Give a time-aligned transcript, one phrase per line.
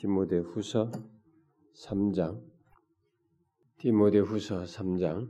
[0.00, 0.90] 디모데후서
[1.74, 2.40] 3장
[3.76, 5.28] 디모데후서 3장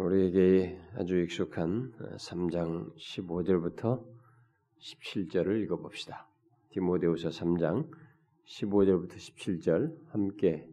[0.00, 4.02] 우리에게 아주 익숙한 3장 15절부터
[4.78, 6.30] 17절을 읽어봅시다.
[6.70, 7.90] 디모데후서 3장
[8.46, 10.66] 15절부터 17절 함께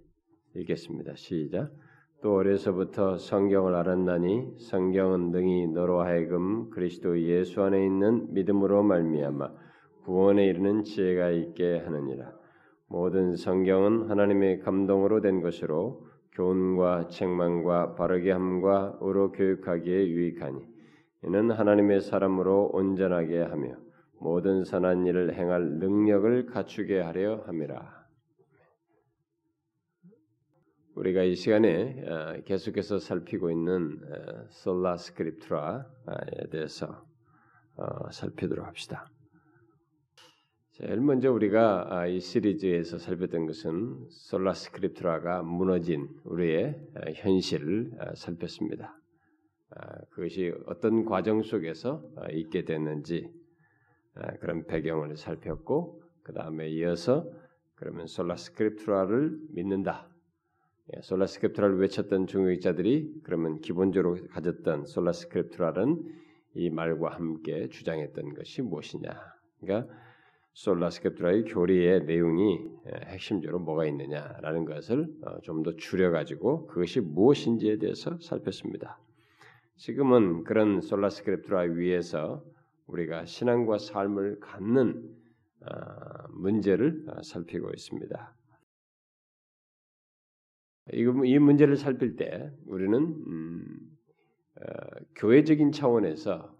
[0.55, 1.15] 읽겠습니다.
[1.17, 1.73] 시작.
[2.21, 9.67] 또 어려서부터 성경을 알았나니 성경은 능히 너로 하여금 그리스도 예수 안에 있는 믿음으로 말미암아
[10.05, 12.36] 구원에 이르는 지혜가 있게 하느니라.
[12.89, 20.61] 모든 성경은 하나님의 감동으로 된 것으로 교훈과 책망과 바르게 함과 의로 교육하기에 유익하니
[21.23, 23.75] 이는 하나님의 사람으로 온전하게 하며
[24.19, 27.97] 모든 선한 일을 행할 능력을 갖추게 하려 함이라.
[30.95, 33.99] 우리가 이 시간에 어, 계속해서 살피고 있는
[34.49, 37.05] 솔라 스크립트라에 대해서
[37.75, 39.07] 어, 살피도록 합시다.
[40.79, 48.13] 제일 먼저 우리가 아, 이 시리즈에서 살폈던 것은 Sola Scriptura가 무너진 우리의 아, 현실을 아,
[48.13, 48.95] 살폈습니다.
[50.11, 53.27] 그것이 어떤 과정 속에서 있게 됐는지
[54.39, 57.27] 그런 배경을 살폈고 그 다음에 이어서
[57.73, 60.07] 그러면 Sola Scriptura를 믿는다.
[60.95, 66.03] 예, Sola Scriptura를 외쳤던 종교개혁자들이 그러면 기본적으로 가졌던 Sola Scriptura는
[66.53, 69.09] 이 말과 함께 주장했던 것이 무엇이냐?
[69.59, 69.91] 그러니까
[70.57, 72.57] 솔라스캡트라의 교리의 내용이
[73.05, 78.99] 핵심적으로 뭐가 있느냐라는 것을 어, 좀더 줄여가지고 그것이 무엇인지에 대해서 살폈습니다.
[79.75, 82.43] 지금은 그런 솔라스크립트라 위에서
[82.87, 85.15] 우리가 신앙과 삶을 갖는
[85.61, 88.35] 어, 문제를 어, 살피고 있습니다.
[90.93, 93.97] 이 문제를 살필 때 우리는 음,
[94.55, 94.63] 어,
[95.17, 96.57] 교회적인 차원에서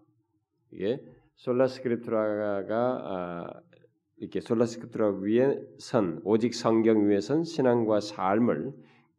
[0.72, 1.02] 이게
[1.38, 3.62] 솔라스크립트라가 아,
[4.20, 8.74] 이렇게 솔라스크트라 위에 선 오직 성경 위에 선 신앙과 삶을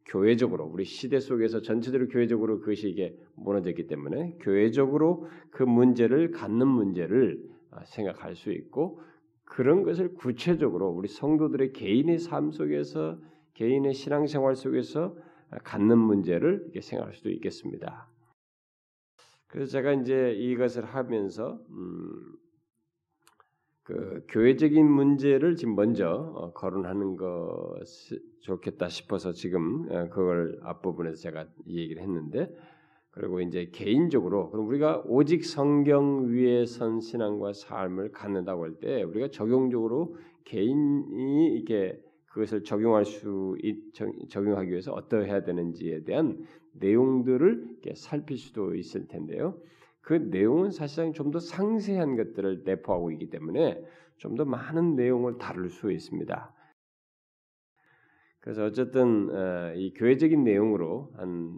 [0.05, 7.41] 교회적으로 우리 시대 속에서 전체적으로 교회적으로 그것이 이게 무너졌기 때문에 교회적으로 그 문제를 갖는 문제를
[7.71, 9.01] 아, 생각할 수 있고
[9.45, 13.19] 그런 것을 구체적으로 우리 성도들의 개인의 삶 속에서
[13.53, 15.15] 개인의 신앙생활 속에서
[15.63, 18.07] 갖는 문제를 이렇게 생각할 수도 있겠습니다.
[19.47, 22.33] 그래서 제가 이제 이것을 하면서 음,
[23.89, 31.47] 그 교회적인 문제를 지금 먼저 어, 거론하는 것이 좋겠다 싶어서 지금 어, 그걸 앞부분에서 제가
[31.65, 32.55] 이 얘기를 했는데
[33.09, 39.29] 그리고 이제 개인적으로 그럼 우리가 오직 성경 위에 선 신앙과 삶을 갖는다고 할 때 우리가
[39.29, 43.57] 적용적으로 개인이 이게 그것을 적용할 수
[44.29, 49.57] 적용하기 위해서 어떠해야 되는지에 대한 내용들을 살필 수도 있을 텐데요.
[50.01, 53.83] 그 내용은 사실상 좀 더 상세한 것들을 내포하고 있기 때문에
[54.17, 56.53] 좀 더 많은 내용을 다룰 수 있습니다.
[58.41, 61.57] 그래서 어쨌든 어, 이 교회적인 내용으로 한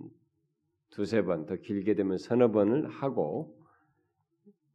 [0.91, 3.55] 두세 번 더 길게 되면 서너 번을 하고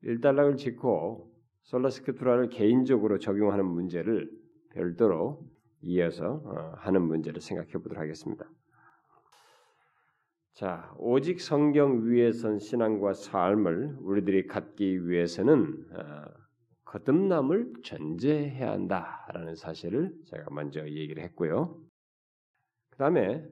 [0.03, 1.33] 일단락을 짓고
[1.65, 4.31] 솔라스크투라를 개인적으로 적용하는 문제를
[4.71, 5.44] 별도로
[5.83, 8.48] 이어서 어, 하는 문제를 생각해 보도록 하겠습니다.
[10.56, 16.25] 자, 오직 성경 위에 선 신앙과 삶을 우리들이 갖기 위해서는 어,
[16.87, 21.78] 거듭남을 전제해야 한다라는 사실을 제가 먼저 얘기를 했고요.
[22.89, 23.47] 그 다음에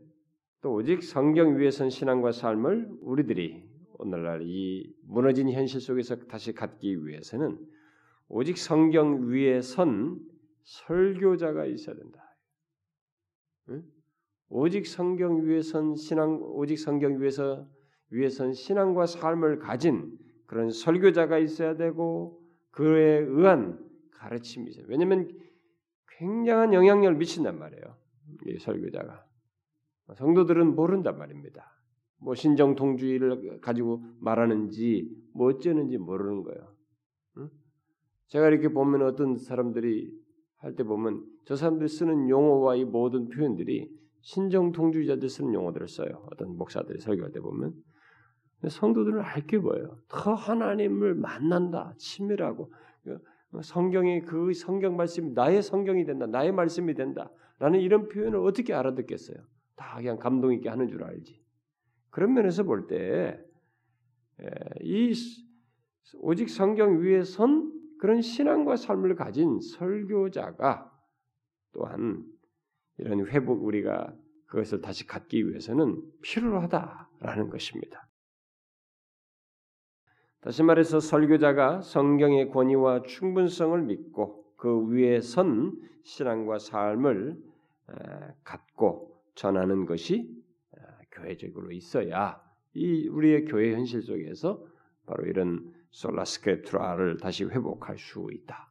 [0.62, 7.06] 또 오직 성경 위에 선 신앙과 삶을 우리들이 오늘날 이 무너진 현실 속에서 다시 갖기
[7.06, 7.58] 위해서는
[8.28, 10.20] 오직 성경 위에 선
[10.62, 12.34] 설교자가 있어야 된다.
[13.68, 13.93] 응?
[14.48, 17.66] 오직 성경 위에선 신앙 오직 성경 위에서
[18.10, 20.16] 위에선 신앙과 삶을 가진
[20.46, 22.40] 그런 설교자가 있어야 되고
[22.70, 23.78] 그에 의한
[24.12, 24.86] 가르침이 있어요.
[24.88, 25.28] 왜냐하면
[26.18, 27.96] 굉장한 영향력을 미친단 말이에요.
[28.46, 29.24] 이 설교자가
[30.14, 31.72] 성도들은 모른단 말입니다.
[32.18, 36.74] 뭐 신정통주의를 가지고 말하는지 뭐 어쩌는지 모르는 거예요.
[37.38, 37.50] 응?
[38.28, 40.24] 제가 이렇게 보면 어떤 사람들이
[40.56, 43.90] 할 때 보면 저 사람들이 쓰는 용어와 이 모든 표현들이
[44.24, 46.26] 신정 통주의자들 쓰는 용어들을 써요.
[46.32, 47.74] 어떤 목사들이 설교할 때 보면
[48.66, 49.98] 성도들은 알게 뭐예요.
[50.08, 52.72] 더 하나님을 만난다, 친밀하고
[53.62, 59.36] 성경의 그 성경 말씀이 나의 성경이 된다, 나의 말씀이 된다라는 이런 표현을 어떻게 알아듣겠어요?
[59.76, 61.40] 다 그냥 감동 있게 하는 줄 알지.
[62.10, 63.38] 그런 면에서 볼 때
[64.80, 65.12] 이
[66.18, 70.90] 오직 성경 위에 선 그런 신앙과 삶을 가진 설교자가
[71.72, 72.24] 또한
[72.98, 74.14] 이런 회복 우리가
[74.46, 78.08] 그것을 다시 갖기 위해서는 필요하다라는 것입니다.
[80.40, 85.72] 다시 말해서 설교자가 성경의 권위와 충분성을 믿고 그 위에 선
[86.04, 87.36] 신앙과 삶을
[88.44, 90.30] 갖고 전하는 것이
[91.12, 92.42] 교회적으로 있어야
[92.74, 94.64] 이 우리의 교회 현실 속에서
[95.06, 98.70] 바로 이런 솔라스크레트라를 다시 회복할 수 있다.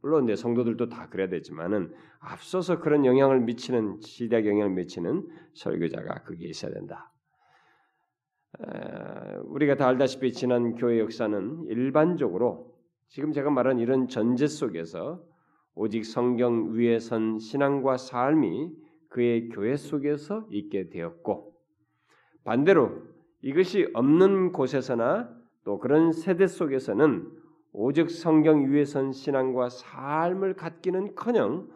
[0.00, 6.46] 물론 내 성도들도 다 그래야 되지만은 앞서서 그런 영향을 미치는 시대적 영향을 미치는 설교자가 그게
[6.48, 7.12] 있어야 된다.
[9.44, 12.74] 우리가 다 알다시피 지난 교회 역사는 일반적으로
[13.08, 15.22] 지금 제가 말한 이런 전제 속에서
[15.74, 18.72] 오직 성경 위에 선 신앙과 삶이
[19.08, 21.54] 그의 교회 속에서 있게 되었고
[22.44, 23.02] 반대로
[23.42, 25.30] 이것이 없는 곳에서나
[25.64, 27.30] 또 그런 세대 속에서는
[27.80, 31.68] 오직 성경 위에 선 신앙과 삶을 갖기는커녕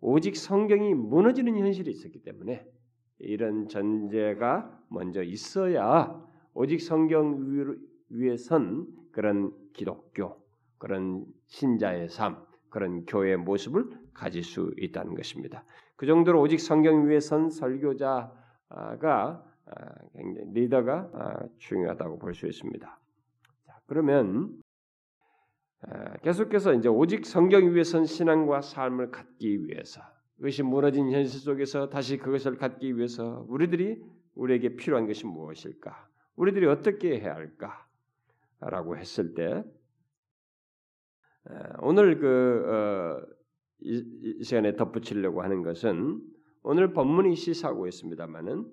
[0.00, 2.66] 오직 성경이 무너지는 현실이 있었기 때문에
[3.18, 6.18] 이런 전제가 먼저 있어야
[6.54, 7.76] 오직 성경
[8.08, 10.42] 위에 선 그런 기독교,
[10.78, 15.66] 그런 신자의 삶, 그런 교회의 모습을 가질 수 있다는 것입니다.
[15.96, 18.32] 그 정도로 오직 성경 위에 선 설교자가
[18.70, 19.44] 아,
[20.14, 22.98] 굉장히 리더가 아, 중요하다고 볼 수 있습니다.
[23.84, 24.69] 그러면 아,
[26.22, 30.02] 계속해서 이제 오직 성경 위에 선 신앙과 삶을 갖기 위해서
[30.36, 34.02] 그것이 무너진 현실 속에서 다시 그것을 갖기 위해서 우리들이
[34.34, 36.08] 우리에게 필요한 것이 무엇일까?
[36.36, 37.86] 우리들이 어떻게 해야 할까?
[38.60, 39.64] 라고 했을 때
[41.80, 43.34] 오늘 그 어,
[43.80, 46.20] 이, 이 시간에 덧붙이려고 하는 것은
[46.62, 48.70] 오늘 본문이 시사하고 있습니다만은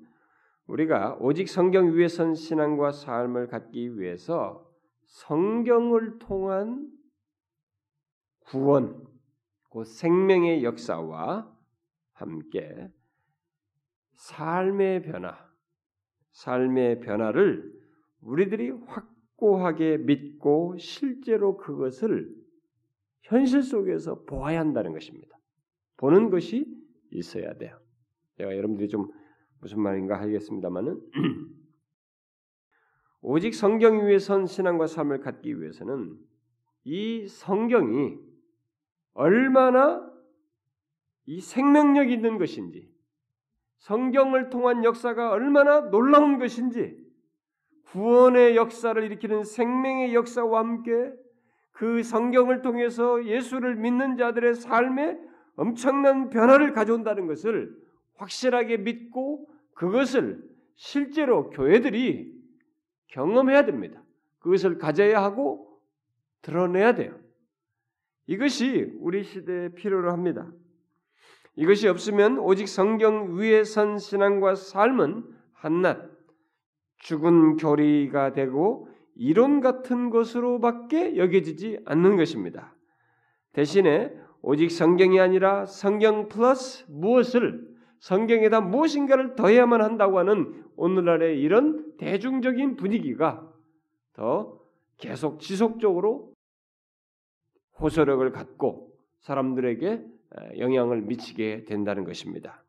[0.68, 4.69] 우리가 오직 성경 위에 선 신앙과 삶을 갖기 위해서
[5.06, 6.96] 성경을 통한
[8.47, 9.05] 구원,
[9.69, 11.53] 그 생명의 역사와
[12.13, 12.89] 함께
[14.15, 15.38] 삶의 변화,
[16.31, 17.73] 삶의 변화를
[18.21, 22.33] 우리들이 확고하게 믿고 실제로 그것을
[23.21, 25.38] 현실 속에서 보아야 한다는 것입니다.
[25.97, 26.65] 보는 것이
[27.11, 27.77] 있어야 돼요.
[28.38, 29.11] 제가 여러분들이 좀
[29.59, 31.01] 무슨 말인가 하겠습니다만은
[33.21, 36.17] 오직 성경 위에 선 신앙과 삶을 갖기 위해서는
[36.85, 38.26] 이 성경이
[39.17, 40.07] 얼마나
[41.25, 42.87] 이 생명력 있는 것인지
[43.79, 46.95] 성경을 통한 역사가 얼마나 놀라운 것인지
[47.85, 51.11] 구원의 역사를 일으키는 생명의 역사와 함께
[51.71, 55.19] 그 성경을 통해서 예수를 믿는 자들의 삶에
[55.55, 57.75] 엄청난 변화를 가져온다는 것을
[58.17, 60.43] 확실하게 믿고 그것을
[60.75, 62.35] 실제로 교회들이
[63.07, 64.03] 경험해야 됩니다.
[64.39, 65.81] 그것을 가져야 하고
[66.43, 67.26] 드러내야 돼요.
[68.27, 70.51] 이것이 우리 시대에 필요로 합니다.
[71.56, 76.12] 이것이 없으면 오직 성경 위에 선 신앙과 삶은 한낱
[77.00, 82.75] 죽은 교리가 되고 이론 같은 것으로밖에 여겨지지 않는 것입니다.
[83.53, 87.65] 대신에 오직 성경이 아니라 성경 플러스 무엇을
[88.00, 93.51] 성경에다 무엇인가를 더해야만 한다고 하는 오늘날의 이런 대중적인 분위기가
[94.13, 94.59] 더
[94.97, 96.33] 계속 지속적으로
[97.79, 100.06] 호소력을 갖고 사람들에게
[100.57, 102.63] 영향을 미치게 된다는 것입니다.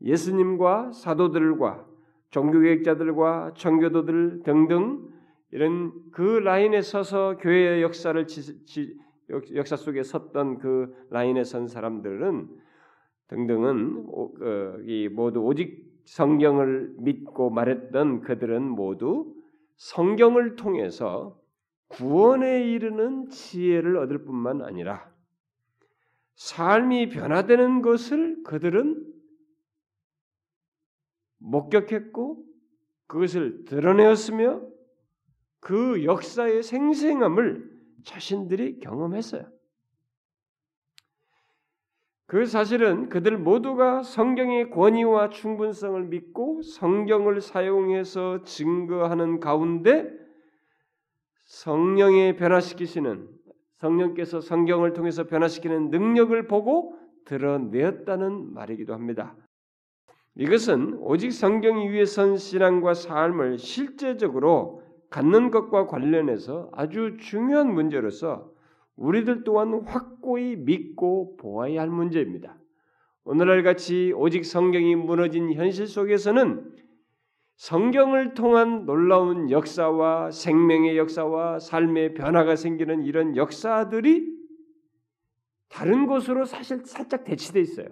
[0.00, 1.86] 예수님과 사도들과
[2.30, 5.08] 종교개혁자들과 청교도들 등등
[5.52, 8.98] 이런 그 라인에 서서 교회의 역사를 지, 지,
[9.54, 12.48] 역사 속에 섰던 그 라인에 선 사람들은
[13.28, 19.32] 등등은 어, 이 모두 오직 성경을 믿고 말했던 그들은 모두
[19.76, 21.40] 성경을 통해서
[21.88, 25.12] 구원에 이르는 지혜를 얻을 뿐만 아니라
[26.34, 29.12] 삶이 변화되는 것을 그들은
[31.38, 32.44] 목격했고
[33.06, 34.62] 그것을 드러내었으며
[35.60, 37.72] 그 역사의 생생함을
[38.04, 39.50] 자신들이 경험했어요.
[42.26, 50.23] 그 사실은 그들 모두가 성경의 권위와 충분성을 믿고 성경을 사용해서 증거하는 가운데
[51.54, 53.28] 성령의 변화시키시는
[53.78, 59.36] 성령께서 성경을 통해서 변화시키는 능력을 보고 드러내었다는 말이기도 합니다.
[60.34, 68.50] 이것은 오직 성경 위에 선 신앙과 삶을 실제적으로 갖는 것과 관련해서 아주 중요한 문제로서
[68.96, 72.56] 우리들 또한 확고히 믿고 보아야 할 문제입니다.
[73.24, 76.83] 오늘날 같이 오직 성경이 무너진 현실 속에서는
[77.56, 84.34] 성경을 통한 놀라운 역사와 생명의 역사와 삶의 변화가 생기는 이런 역사들이
[85.68, 87.88] 다른 곳으로 사실 살짝 대치돼 있어요.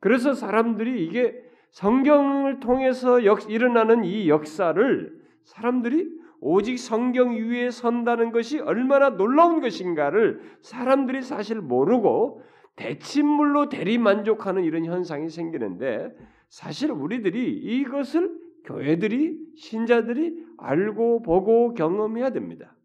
[0.00, 1.34] 그래서 사람들이 이게
[1.70, 6.08] 성경을 통해서 역, 일어나는 이 역사를 사람들이
[6.40, 12.42] 오직 성경 위에 선다는 것이 얼마나 놀라운 것인가를 사람들이 사실 모르고
[12.76, 16.14] 대침물로 대리 만족하는 이런 현상이 생기는데
[16.54, 18.32] 사실 우리들이 이것을
[18.62, 22.76] 교회들이 신자들이 알고 보고 경험해야 됩니다.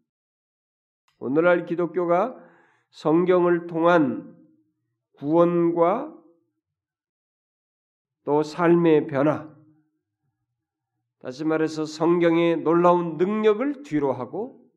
[1.20, 2.36] 오늘날 기독교가
[2.90, 4.36] 성경을 통한
[5.18, 6.18] 구원과
[8.24, 9.48] 또 삶의 변화,
[11.20, 14.68] 다시 말해서 성경의 놀라운 능력을 뒤로하고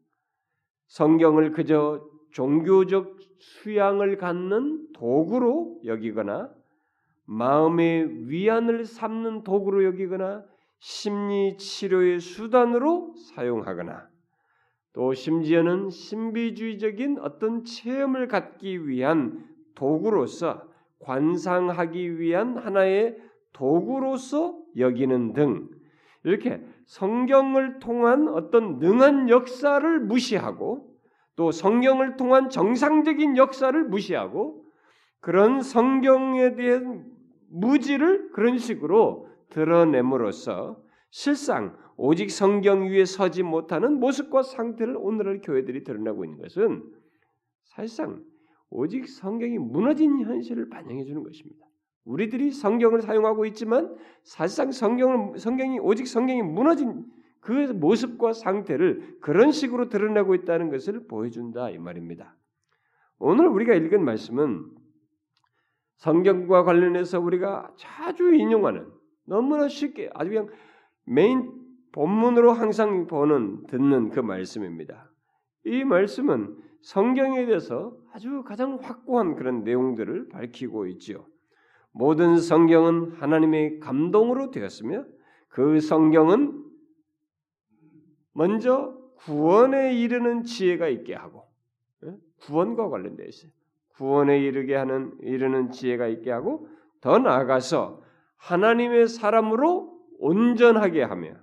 [0.85, 6.53] 성경을 그저 종교적 수양을 갖는 도구로 여기거나
[7.25, 10.44] 마음의 위안을 삼는 도구로 여기거나
[10.80, 14.10] 심리 치료의 수단으로 사용하거나
[14.94, 20.68] 또 심지어는 신비주의적인 어떤 체험을 갖기 위한 도구로서
[21.00, 23.18] 관상하기 위한 하나의
[23.53, 25.70] 도구로서 여기는 등
[26.24, 30.94] 이렇게 성경을 통한 어떤 능한 역사를 무시하고
[31.36, 34.63] 또 성경을 통한 정상적인 역사를 무시하고
[35.20, 37.06] 그런 성경에 대한
[37.53, 40.81] 무지를 그런 식으로 드러냄으로써
[41.12, 46.83] 실상 오직 성경 위에 서지 못하는 모습과 상태를 오늘날 교회들이 드러나고 있는 것은
[47.63, 48.24] 사실상
[48.72, 51.63] 오직 성경이 무너진 현실을 반영해 주는 것입니다.
[52.05, 57.05] 우리들이 성경을 사용하고 있지만 사실상 성경을 성경이 오직 성경이 무너진
[57.39, 62.36] 그 모습과 상태를 그런 식으로 드러내고 있다는 것을 보여준다 이 말입니다.
[63.19, 64.82] 오늘 우리가 읽은 말씀은
[66.03, 68.91] 성경과 관련해서 우리가 자주 인용하는
[69.25, 70.50] 너무나 쉽게 아주 그냥
[71.05, 71.50] 메인
[71.93, 75.10] 본문으로 항상 보는 듣는 그 말씀입니다.
[75.63, 81.25] 이 말씀은 성경에 대해서 아주 가장 확고한 그런 내용들을 밝히고 있지요.
[81.93, 85.05] 모든 성경은 하나님의 감동으로 되었으며
[85.48, 86.65] 그 성경은
[88.33, 91.45] 먼저 구원에 이르는 지혜가 있게 하고
[92.05, 92.12] 예?
[92.41, 93.51] 구원과 관련되어 있어요.
[93.95, 96.67] 구원에 이르게 하는 이르는 지혜가 있게 하고
[97.01, 98.01] 더 나아가서
[98.38, 101.33] 하나님의 사람으로 온전하게 하며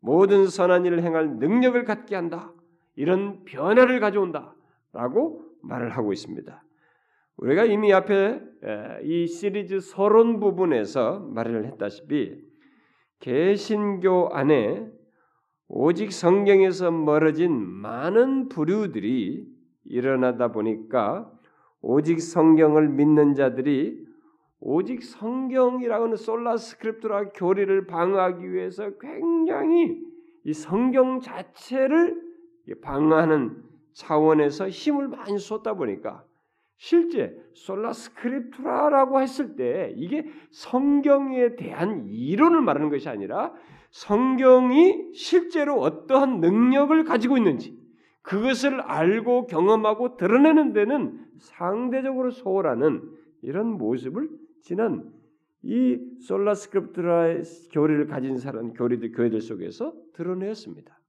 [0.00, 2.52] 모든 선한 일을 행할 능력을 갖게 한다.
[2.96, 6.62] 이런 변화를 가져온다라고 말을 하고 있습니다.
[7.36, 8.40] 우리가 이미 앞에
[9.02, 12.38] 이 시리즈 서론 부분에서 말을 했다시피
[13.20, 14.86] 개신교 안에
[15.68, 19.46] 오직 성경에서 멀어진 많은 부류들이
[19.84, 21.33] 일어나다 보니까
[21.86, 24.02] 오직 성경을 믿는 자들이
[24.58, 30.00] 오직 성경이라고 하는 Sola Scriptura 교리를 방어하기 위해서 굉장히
[30.44, 32.18] 이 성경 자체를
[32.80, 33.62] 방어하는
[33.92, 36.24] 차원에서 힘을 많이 쏟다 보니까
[36.78, 43.52] 실제 Sola Scriptura라고 했을 때 이게 성경에 대한 이론을 말하는 것이 아니라
[43.90, 47.78] 성경이 실제로 어떠한 능력을 가지고 있는지
[48.22, 53.10] 그것을 알고 경험하고 드러내는 데는 상대적으로 소홀하는
[53.42, 54.30] 이런 모습을
[54.62, 55.12] 지난
[55.62, 61.00] 이 솔라 스크립트라의 교리를 가진 사람 교리들 교회들 속에서 드러내었습니다.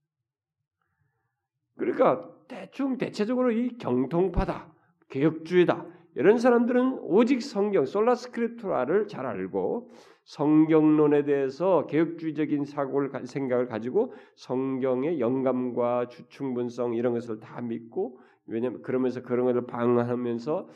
[1.78, 4.74] 그러니까 대충 대체적으로 이 경통파다
[5.10, 5.86] 개혁주의다.
[6.16, 9.92] 이런 사람들은 오직 성경 솔라 스크립트라를 잘 알고
[10.24, 19.22] 성경론에 대해서 개혁주의적인 사고를 생각을 가지고 성경의 영감과 주충분성 이런 것을 다 믿고 왜냐면 그러면서
[19.22, 20.70] 그런 것을 방어하면서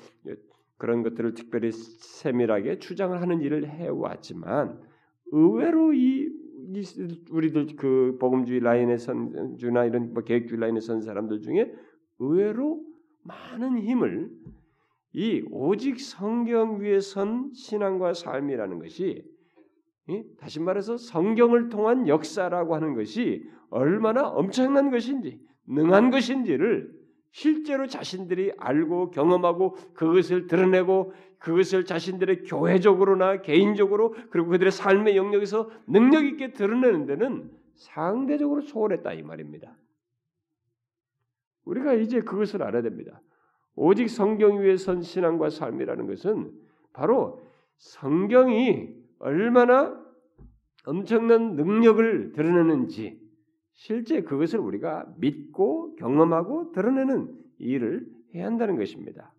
[0.78, 4.80] 그런 것들을 특별히 세밀하게 주장을 하는 일을 해왔지만
[5.32, 6.30] 의외로 이
[7.32, 11.74] 우리들 그 복음주의 라인의 선주나 이런 뭐 계획주의 라인의 선 사람들 중에
[12.20, 12.84] 의외로
[13.24, 14.30] 많은 힘을
[15.14, 19.24] 이 오직 성경 위에 선 신앙과 삶이라는 것이
[20.38, 26.99] 다시 말해서 성경을 통한 역사라고 하는 것이 얼마나 엄청난 것인지 능한 것인지를
[27.32, 36.26] 실제로 자신들이 알고 경험하고 그것을 드러내고 그것을 자신들의 교회적으로나 개인적으로 그리고 그들의 삶의 영역에서 능력
[36.26, 39.76] 있게 드러내는 데는 상대적으로 소홀했다 이 말입니다.
[41.66, 43.22] 우리가 이제 그것을 알아야 됩니다.
[43.76, 46.52] 오직 성경 위에 선 신앙과 삶이라는 것은
[46.92, 47.42] 바로
[47.78, 49.98] 성경이 얼마나
[50.86, 53.19] 엄청난 능력을 드러내는지
[53.80, 59.34] 실제 그것을 우리가 믿고 경험하고 드러내는 일을 해야 한다는 것입니다.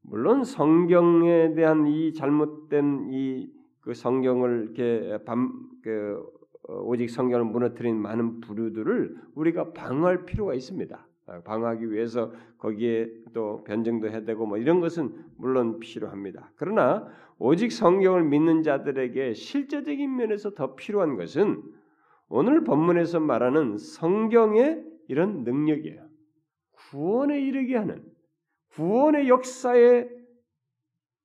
[0.00, 5.50] 물론 성경에 대한 이 잘못된 이 그 성경을 이렇게 밤,
[5.82, 6.22] 그
[6.68, 11.06] 어, 오직 성경을 무너뜨린 많은 부류들을 우리가 방어할 필요가 있습니다.
[11.26, 16.52] 아, 방어하기 위해서 거기에 또 변증도 해야 되고 뭐 이런 것은 물론 필요합니다.
[16.56, 21.62] 그러나 오직 성경을 믿는 자들에게 실제적인 면에서 더 필요한 것은
[22.28, 26.06] 오늘 본문에서 말하는 성경의 이런 능력이에요.
[26.72, 28.04] 구원에 이르게 하는
[28.72, 30.08] 구원의 역사에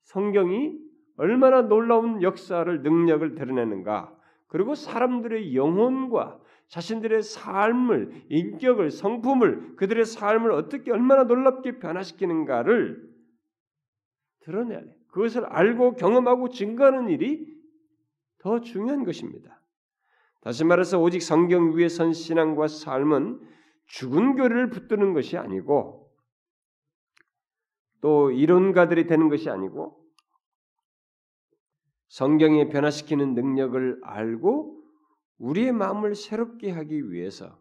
[0.03, 0.79] 성경이
[1.17, 4.17] 얼마나 놀라운 역사를 능력을 드러내는가.
[4.47, 13.13] 그리고 사람들의 영혼과 자신들의 삶을, 인격을, 성품을, 그들의 삶을 어떻게 얼마나 놀랍게 변화시키는가를
[14.41, 14.95] 드러내야 돼.
[15.07, 17.47] 그것을 알고 경험하고 증거하는 일이
[18.39, 19.61] 더 중요한 것입니다.
[20.43, 23.39] 다시 말해서 오직 성경 위에 선 신앙과 삶은
[23.85, 26.11] 죽은 교리를 붙드는 것이 아니고
[28.01, 30.03] 또 이론가들이 되는 것이 아니고
[32.09, 34.83] 성경에 변화시키는 능력을 알고
[35.37, 37.57] 우리의 마음을 새롭게 하기 위해서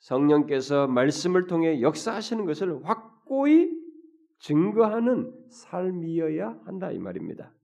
[0.00, 3.70] 성령께서 말씀을 통해 역사하시는 것을 확고히
[4.40, 7.54] 증거하는 삶이어야 한다 이 말입니다.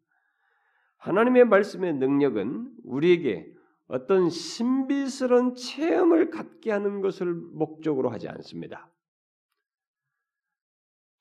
[0.99, 3.53] 하나님의 말씀의 능력은 우리에게
[3.90, 8.88] 어떤 신비스러운 체험을 갖게 하는 것을 목적으로 하지 않습니다.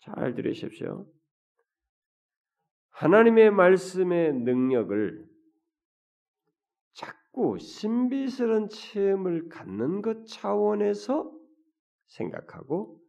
[0.01, 1.11] 잘 들으십시오.
[2.89, 5.27] 하나님의 말씀의 능력을
[6.93, 11.35] 자꾸 신비스러운 체험을 갖는 것 차원에서
[12.05, 13.01] 생각하고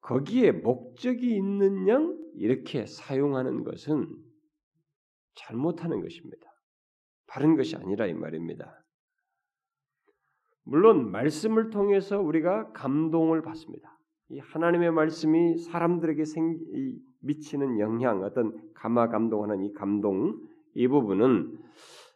[0.00, 4.08] 거기에 목적이 있는 양 이렇게 사용하는 것은
[5.34, 6.55] 잘못하는 것입니다.
[7.36, 8.82] 바른 것이 아니라 이 말입니다.
[10.64, 14.00] 물론 말씀을 통해서 우리가 감동을 받습니다.
[14.30, 16.58] 이 하나님의 말씀이 사람들에게 생,
[17.20, 20.40] 미치는 영향, 어떤 감화 감동하는 이 감동
[20.74, 21.58] 이 부분은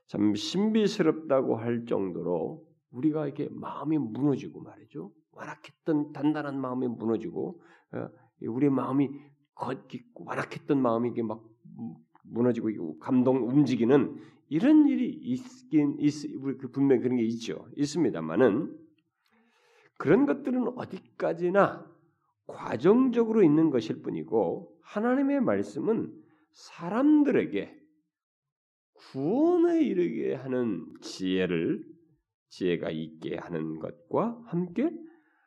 [0.06, 5.12] 참 신비스럽다고 할 정도로 우리가 이렇게 마음이 무너지고 말이죠.
[5.32, 7.60] 완악했던 단단한 마음이 무너지고
[7.92, 8.08] 어,
[8.46, 9.10] 우리 마음이
[9.54, 11.42] 걷고 완악했던 마음이 이게 막
[12.30, 14.16] 무너지고 감동 움직이는
[14.48, 16.12] 이런 일이 있긴 있,
[16.58, 17.68] 그 분명 그런 게 있죠.
[17.76, 18.76] 있습니다만은
[19.96, 21.88] 그런 것들은 어디까지나
[22.46, 26.12] 과정적으로 있는 것일 뿐이고 하나님의 말씀은
[26.52, 27.78] 사람들에게
[28.94, 31.84] 구원에 이르게 하는 지혜를
[32.48, 34.90] 지혜가 있게 하는 것과 함께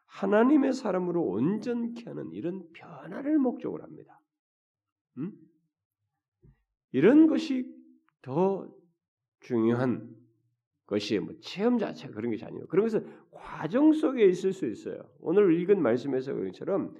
[0.06, 4.22] 하나님의 사람으로 온전케 하는 이런 변화를 목적으로 합니다.
[5.18, 5.34] 음?
[6.94, 7.66] 이런 것이
[8.22, 8.68] 더
[9.42, 10.16] 중요한
[10.88, 12.66] 것이 뭐 체험 자체 그런 것이 아니에요.
[12.68, 14.98] 그런 것은 과정 속에 있을 수 있어요.
[15.20, 16.96] 오늘 읽은 말씀에서 그처럼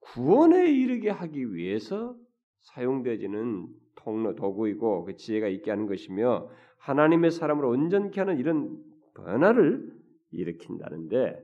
[0.00, 2.16] 구원에 이르게 하기 위해서
[2.60, 8.82] 사용되지는 통로 도구이고 그 지혜가 있게 하는 것이며 하나님의 사람으로 온전케 하는 이런
[9.14, 9.92] 변화를
[10.32, 11.40] 일으킨다는데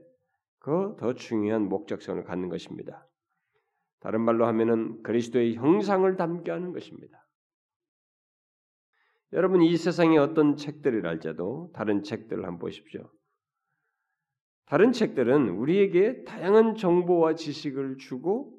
[0.59, 3.07] 그 더 중요한 목적성을 갖는 것입니다.
[3.99, 7.20] 다른 말로 하면은 그리스도의 형상을 담게 하는 것입니다.
[9.33, 13.09] 여러분 이 세상에 어떤 책들이랄지도 다른 책들을 한번 보십시오.
[14.65, 18.57] 다른 책들은 우리에게 다양한 정보와 지식을 주고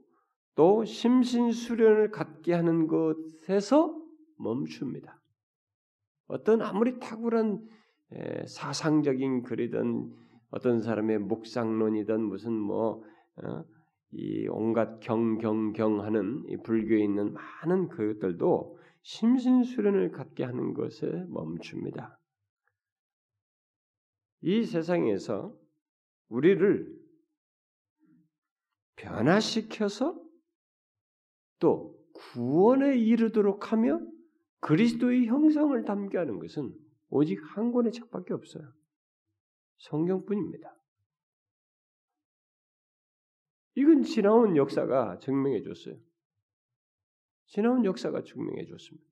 [0.55, 3.95] 또 심신 수련을 갖게 하는 것에서
[4.39, 5.21] 멈춥니다.
[6.27, 7.67] 어떤 아무리 탁월한
[8.47, 10.11] 사상적인 글이든
[10.51, 20.45] 어떤 사람의 묵상론이든 무슨 뭐이 어, 온갖 경경경하는 불교에 있는 많은 그것들도 심신 수련을 갖게
[20.45, 22.19] 하는 것에 멈춥니다.
[24.43, 25.57] 이 세상에서
[26.29, 27.01] 우리를
[28.97, 30.21] 변화시켜서
[31.59, 34.01] 또 구원에 이르도록 하며
[34.61, 36.73] 그리스도의 형상을 담게 하는 것은
[37.09, 38.73] 오직 한 권의 책밖에 없어요.
[39.79, 40.77] 성경뿐입니다.
[43.75, 45.97] 이건 지나온 역사가 증명해 줬어요.
[47.53, 49.07] 지나온 역사가 증명해 줬습니다.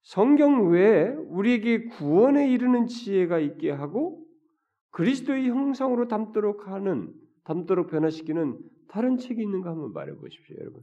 [0.00, 4.26] 성경 외에 우리에게 구원에 이르는 지혜가 있게 하고
[4.90, 7.12] 그리스도의 형상으로 담도록 하는
[7.44, 8.58] 담도록 변화시키는
[8.88, 10.82] 다른 책이 있는가 한번 말해 보십시오, 여러분.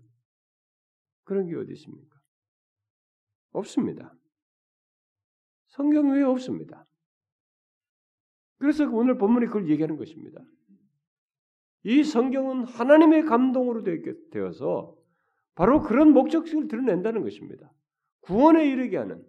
[1.24, 2.16] 그런 게 어디 있습니까?
[3.54, 4.14] 없습니다.
[5.70, 6.86] 성경 외에 없습니다.
[8.60, 10.42] 그래서 오늘 본문이 그걸 얘기하는 것입니다.
[11.86, 13.84] 이 성경은 하나님의 감동으로
[14.30, 14.96] 되어서
[15.56, 17.72] 바로 그런 목적성을 드러낸다는 것입니다.
[18.22, 19.26] 구원에 이르게 하는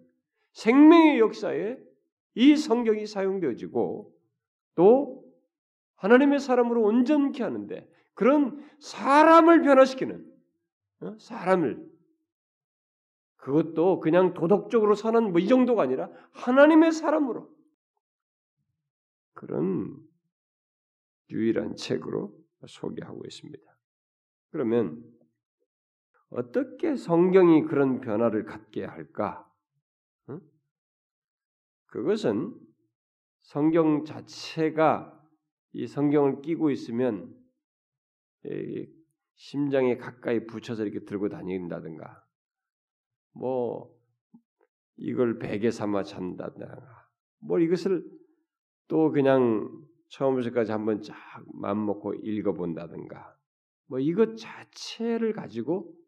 [0.51, 1.77] 생명의 역사에
[2.35, 4.13] 이 성경이 사용되어지고
[4.75, 5.23] 또
[5.95, 10.25] 하나님의 사람으로 온전케 하는데 그런 사람을 변화시키는
[11.01, 11.17] 어?
[11.19, 11.87] 사람을
[13.37, 17.49] 그것도 그냥 도덕적으로 사는 뭐이 정도가 아니라 하나님의 사람으로
[19.33, 19.95] 그런
[21.29, 22.35] 유일한 책으로
[22.67, 23.77] 소개하고 있습니다.
[24.51, 25.03] 그러면
[26.29, 29.49] 어떻게 성경이 그런 변화를 갖게 할까?
[31.87, 32.53] 그것은
[33.41, 35.13] 성경 자체가
[35.71, 37.33] 이 성경을 끼고 있으면
[39.35, 42.25] 심장에 가까이 붙여서 이렇게 들고 다닌다든가,
[43.33, 43.95] 뭐
[44.97, 47.09] 이걸 베개 삼아 잔다든가,
[47.39, 48.03] 뭐 이것을
[48.87, 49.69] 또 그냥
[50.09, 51.15] 처음부터까지 한번 쫙
[51.53, 53.37] 마음 먹고 읽어본다든가,
[53.85, 56.06] 뭐 이것 자체를 가지고 어,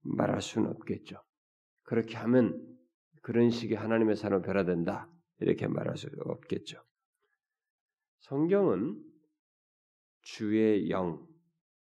[0.00, 1.22] 말할 수는 없겠죠.
[1.82, 2.78] 그렇게 하면
[3.22, 6.82] 그런 식의 하나님의 사람을 변화된다 이렇게 말할 수 없겠죠.
[8.20, 9.02] 성경은
[10.22, 11.26] 주의 영,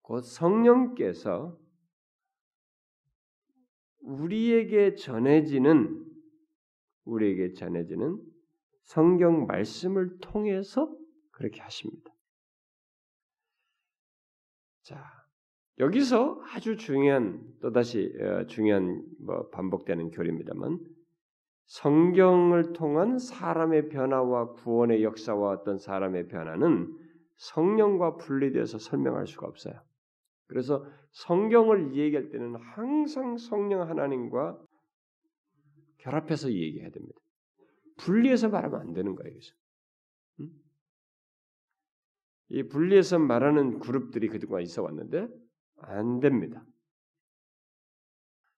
[0.02, 1.58] 곧 성령께서
[4.02, 6.06] 우리에게 전해지는
[7.06, 8.22] 우리에게 전해지는
[8.84, 10.96] 성경 말씀을 통해서
[11.32, 12.14] 그렇게 하십니다.
[14.84, 15.15] 자,
[15.80, 20.80] 여기서 아주 중요한 또다시 어, 중요한 뭐 반복되는 교리입니다만
[21.66, 26.96] 성경을 통한 사람의 변화와 구원의 역사와 어떤 사람의 변화는
[27.38, 29.74] 성령과 분리되어서 설명할 수가 없어요.
[30.48, 34.60] 그래서 성경을 얘기할 때는 항상 성령 하나님과
[35.98, 37.20] 결합해서 얘기해야 됩니다.
[37.98, 39.32] 분리해서 말하면 안 되는 거예요.
[39.34, 39.54] 그래서.
[42.50, 45.28] 이 분리해서 말하는 그룹들이 그동안 있어 왔는데
[45.78, 46.66] 안 됩니다.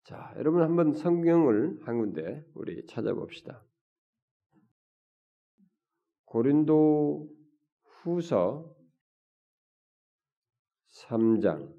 [0.03, 3.63] 자, 여러분 한번 성경을 한 군데 우리 찾아봅시다.
[6.25, 7.29] 고린도
[7.83, 8.73] 후서
[10.91, 11.73] 3장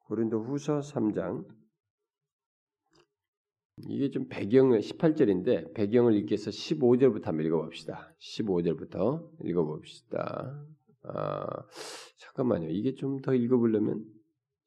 [0.00, 1.46] 고린도 후서 3장
[3.86, 8.14] 이게 좀 배경은 18절인데 배경을 읽기 위해서 15절부터 한번 읽어봅시다.
[8.18, 10.66] 15절부터 읽어봅시다.
[11.04, 11.46] 아,
[12.18, 12.68] 잠깐만요.
[12.70, 14.04] 이게 좀 더 읽어보려면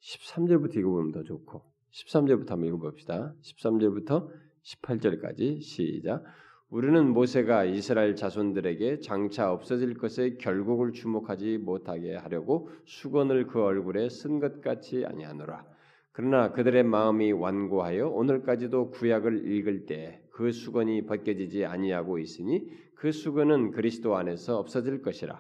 [0.02, 3.34] 13절부터 읽어보면 더 좋고 13절부터 한번 읽어봅시다.
[3.42, 4.30] 13절부터
[4.64, 6.24] 18절까지 시작.
[6.70, 14.40] 우리는 모세가 이스라엘 자손들에게 장차 없어질 것의 결국을 주목하지 못하게 하려고 수건을 그 얼굴에 쓴
[14.40, 15.66] 것 같이 아니하노라.
[16.14, 23.72] 그러나 그들의 마음이 완고하여 오늘까지도 구약을 읽을 때 그 수건이 벗겨지지 아니하고 있으니 그 수건은
[23.72, 25.40] 그리스도 안에서 없어질 것이라.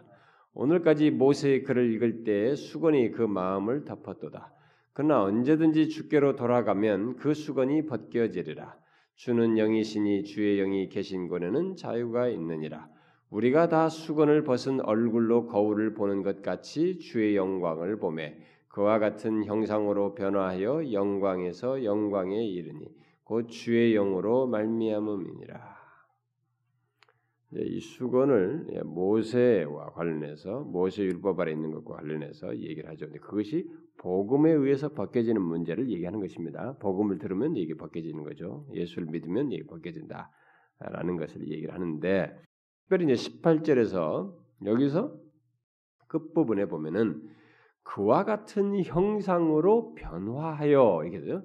[0.54, 4.54] 오늘까지 모세의 글을 읽을 때 수건이 그 마음을 덮었도다.
[4.94, 8.76] 그러나 언제든지 주께로 돌아가면 그 수건이 벗겨지리라.
[9.16, 12.90] 주는 영이시니 주의 영이 계신 곳에는 자유가 있느니라.
[13.30, 18.38] 우리가 다 수건을 벗은 얼굴로 거울을 보는 것 같이 주의 영광을 보매
[18.68, 22.88] 그와 같은 형상으로 변화하여 영광에서 영광에 이르니
[23.24, 25.81] 곧 주의 영으로 말미암음이니라.
[27.54, 33.08] 이 수건을 예, 모세와 관련해서 모세 율법 아래 있는 것과 관련해서 얘기를 하죠.
[33.08, 36.78] 근데 그것이 복음에 의해서 벗겨지는 문제를 얘기하는 것입니다.
[36.80, 38.66] 복음을 들으면 이게 벗겨지는 거죠.
[38.74, 42.42] 예수를 믿으면 이게 벗겨진다라는 것을 얘기를 하는데
[42.84, 44.34] 특별히 이제 18절에서
[44.66, 45.20] 여기서
[46.08, 47.22] 끝부분에 보면은
[47.84, 51.44] 그와 같은 형상으로 변화하여 이게 돼요.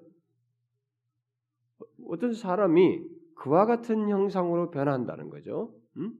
[2.08, 3.02] 어떤 사람이
[3.34, 5.74] 그와 같은 형상으로 변한다는 거죠.
[5.96, 6.12] 음?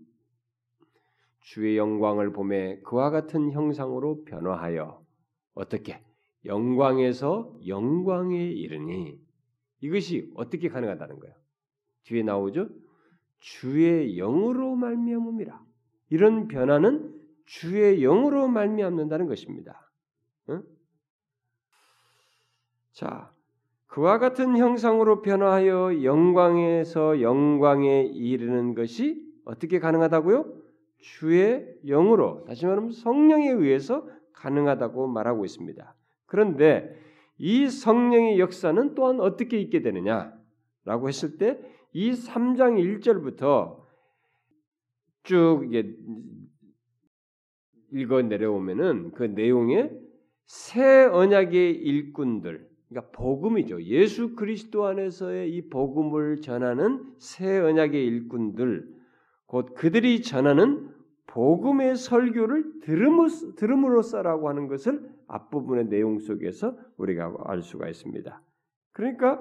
[1.41, 5.05] 주의 영광을 보매 그와 같은 형상으로 변화하여
[5.55, 6.03] 어떻게
[6.45, 9.19] 영광에서 영광에 이르니
[9.81, 11.35] 이것이 어떻게 가능하다는 거예요?
[12.05, 12.69] 뒤에 나오죠.
[13.39, 15.65] 주의 영으로 말미암음이라.
[16.11, 19.91] 이런 변화는 주의 영으로 말미암는다는 것입니다.
[22.93, 23.33] 자,
[23.87, 30.45] 그와 같은 형상으로 변화하여 영광에서 영광에 이르는 것이 어떻게 가능하다고요?
[30.99, 35.95] 주의 영으로 다시 말하면 성령에 의해서 가능하다고 말하고 있습니다.
[36.27, 36.95] 그런데
[37.39, 43.83] 이 성령의 역사는 또한 어떻게 있게 되느냐라고 했을 때 이 3장 1절부터
[45.23, 45.65] 쭉
[47.91, 49.91] 읽어 내려오면은 그 내용에
[50.45, 53.83] 새 언약의 일꾼들, 그러니까 복음이죠.
[53.85, 58.95] 예수 그리스도 안에서의 이 복음을 전하는 새 언약의 일꾼들,
[59.47, 60.91] 곧 그들이 전하는
[61.27, 62.81] 복음의 설교를
[63.57, 68.43] 들음으로써라고 하는 것을 앞부분의 내용 속에서 우리가 알 수가 있습니다.
[68.93, 69.41] 그러니까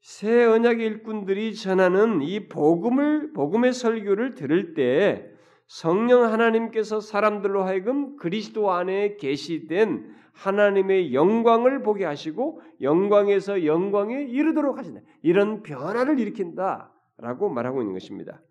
[0.00, 5.30] 새 언약의 일꾼들이 전하는 이 복음을 복음의 설교를 들을 때
[5.68, 15.00] 성령 하나님께서 사람들로 하여금 그리스도 안에 계시된 하나님의 영광을 보게 하시고 영광에서 영광에 이르도록 하신다.
[15.22, 18.42] 이런 변화를 일으킨다라고 말하고 있는 것입니다.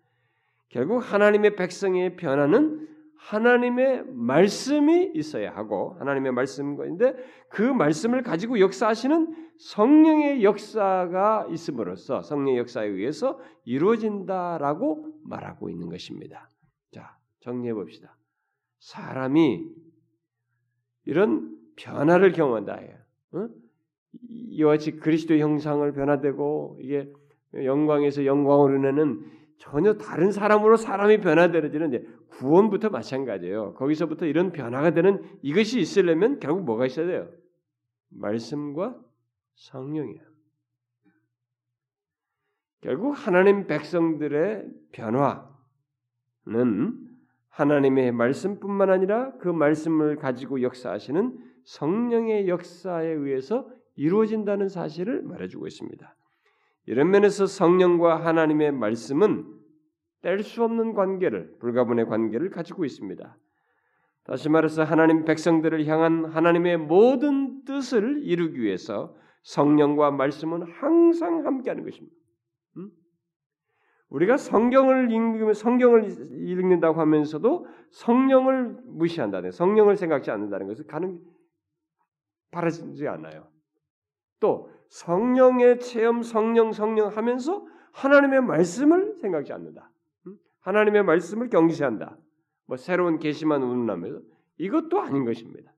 [0.72, 7.14] 결국 하나님의 백성의 변화는 하나님의 말씀이 있어야 하고 하나님의 말씀인데
[7.50, 16.48] 그 말씀을 가지고 역사하시는 성령의 역사가 있음으로써 성령의 역사에 의해서 이루어진다라고 말하고 있는 것입니다.
[16.90, 18.16] 자, 정리해 봅시다.
[18.80, 19.68] 사람이
[21.04, 22.80] 이런 변화를 경험한다.
[23.32, 23.48] 어?
[24.28, 27.12] 이와 같이 그리스도의 형상을 변화되고 이게
[27.54, 33.74] 영광에서 영광으로 내는 전혀 다른 사람으로 사람이 변화되는 구원부터 마찬가지예요.
[33.74, 37.30] 거기서부터 이런 변화가 되는 이것이 있으려면 결국 뭐가 있어야 돼요?
[38.08, 38.98] 말씀과
[39.54, 40.20] 성령이에요.
[42.80, 45.46] 결국 하나님 백성들의 변화는
[47.50, 56.16] 하나님의 말씀뿐만 아니라 그 말씀을 가지고 역사하시는 성령의 역사에 의해서 이루어진다는 사실을 말해주고 있습니다.
[56.86, 59.60] 이런 면에서 성령과 하나님의 말씀은
[60.22, 63.36] 뗄 수 없는 관계를 불가분의 관계를 가지고 있습니다.
[64.24, 72.16] 다시 말해서 하나님 백성들을 향한 하나님의 모든 뜻을 이루기 위해서 성령과 말씀은 항상 함께하는 것입니다.
[72.76, 72.90] 음?
[74.08, 76.04] 우리가 성경을 읽으면 성경을
[76.48, 81.20] 읽는다고 하면서도 성령을 무시한다는 성령을 생각지 않는다는 것을 가능
[82.52, 83.48] 바라지 않아요.
[84.38, 89.90] 또 성령의 체험, 성령, 성령 하면서 하나님의 말씀을 생각지 않는다.
[90.60, 92.18] 하나님의 말씀을 경시한다.
[92.66, 94.20] 뭐 새로운 계시만 운운하면서
[94.58, 95.72] 이것도 아닌 것입니다.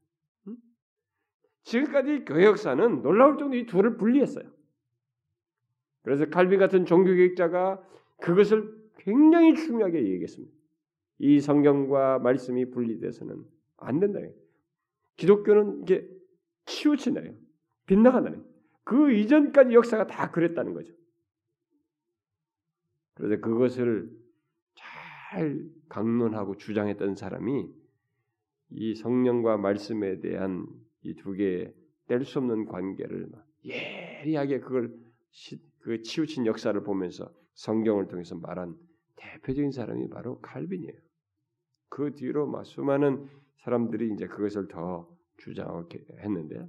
[1.63, 4.51] 지금까지 교회 역사는 놀라울 정도 이 둘을 분리했어요.
[6.03, 7.83] 그래서 칼빈 같은 종교개혁자가
[8.21, 10.53] 그것을 굉장히 중요하게 얘기했습니다.
[11.21, 13.45] 이 성경과 말씀이 분리돼서는
[13.77, 14.19] 안 된다.
[15.17, 16.07] 기독교는 이게
[16.67, 17.21] 치우친다.
[17.87, 18.54] 빗나간다.
[18.85, 20.93] 그 이전까지 역사가 다 그랬다는 거죠.
[23.15, 24.11] 그래서 그것을
[24.75, 27.69] 잘 강론하고 주장했던 사람이
[28.71, 30.67] 이 성령과 말씀에 대한
[31.03, 31.73] 이 두 개의
[32.07, 33.31] 뗄 수 없는 관계를
[33.65, 34.95] 예리하게 그걸
[35.31, 38.77] 시, 그 치우친 역사를 보면서 성경을 통해서 말한
[39.17, 40.99] 대표적인 사람이 바로 칼빈이에요.
[41.89, 46.67] 그 뒤로 막 수많은 사람들이 이제 그것을 더 주장하고 했는데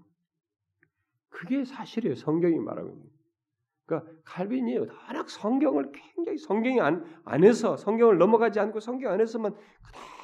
[1.36, 2.16] 그게 사실이에요.
[2.16, 3.04] 성경이 말하고 있는.
[3.86, 9.54] 그러니까 칼빈이 워낙 성경을 굉장히 성경이 안, 안에서 성경을 넘어가지 않고 성경 안에서만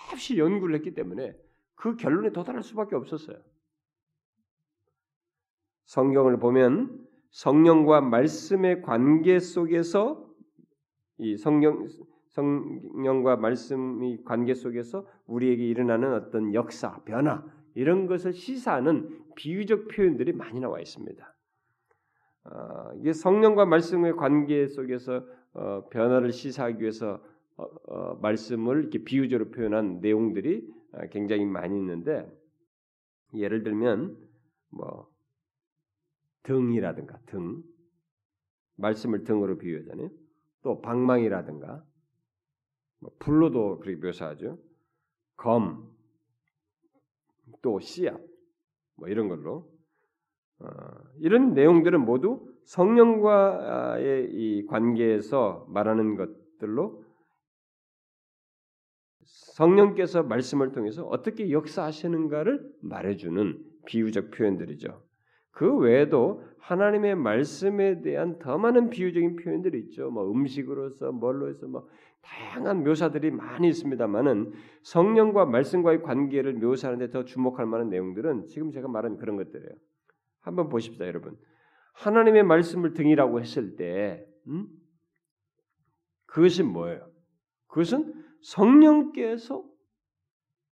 [0.07, 1.35] 끝없이 연구를 했기 때문에
[1.75, 3.37] 그 결론에 도달할 수밖에 없었어요.
[5.85, 10.25] 성경을 보면 성령과 말씀의 관계 속에서
[11.17, 11.87] 이 성경
[12.29, 17.43] 성령과 말씀의 관계 속에서 우리에게 일어나는 어떤 역사, 변화
[17.75, 21.35] 이런 것을 시사하는 비유적 표현들이 많이 나와 있습니다.
[22.43, 27.23] 어, 이게 성령과 말씀의 관계 속에서 어, 변화를 시사하기 위해서
[27.57, 32.27] 어, 어 말씀을 이렇게 비유적으로 표현한 내용들이 어, 굉장히 많이 있는데
[33.33, 34.17] 예를 들면
[34.69, 35.07] 뭐
[36.43, 37.61] 등이라든가 등
[38.77, 40.09] 말씀을 등으로 비유하잖아요.
[40.63, 41.83] 또 방망이라든가
[42.99, 44.57] 뭐 불로도 그렇게 묘사하죠.
[45.35, 45.90] 검,
[47.61, 48.19] 또 씨앗,
[48.97, 49.69] 뭐 이런 걸로
[50.59, 50.67] 어,
[51.19, 57.03] 이런 내용들은 모두 성령과의 이 관계에서 말하는 것들로
[59.55, 65.03] 성령께서 말씀을 통해서 어떻게 역사하시는가를 말해주는 비유적 표현들이죠.
[65.51, 70.09] 그 외에도 하나님의 말씀에 대한 더 많은 비유적인 표현들이 있죠.
[70.09, 71.87] 뭐 음식으로서 뭘로 해서 뭐
[72.21, 74.53] 다양한 묘사들이 많이 있습니다만은
[74.83, 79.71] 성령과 말씀과의 관계를 묘사하는데 더 주목할 만한 내용들은 지금 제가 말한 그런 것들이에요.
[80.41, 81.37] 한번 보십시다, 여러분.
[81.93, 84.67] 하나님의 말씀을 등이라고 했을 때, 음?
[86.25, 87.09] 그것이 뭐예요?
[87.67, 89.63] 그것은 성령께서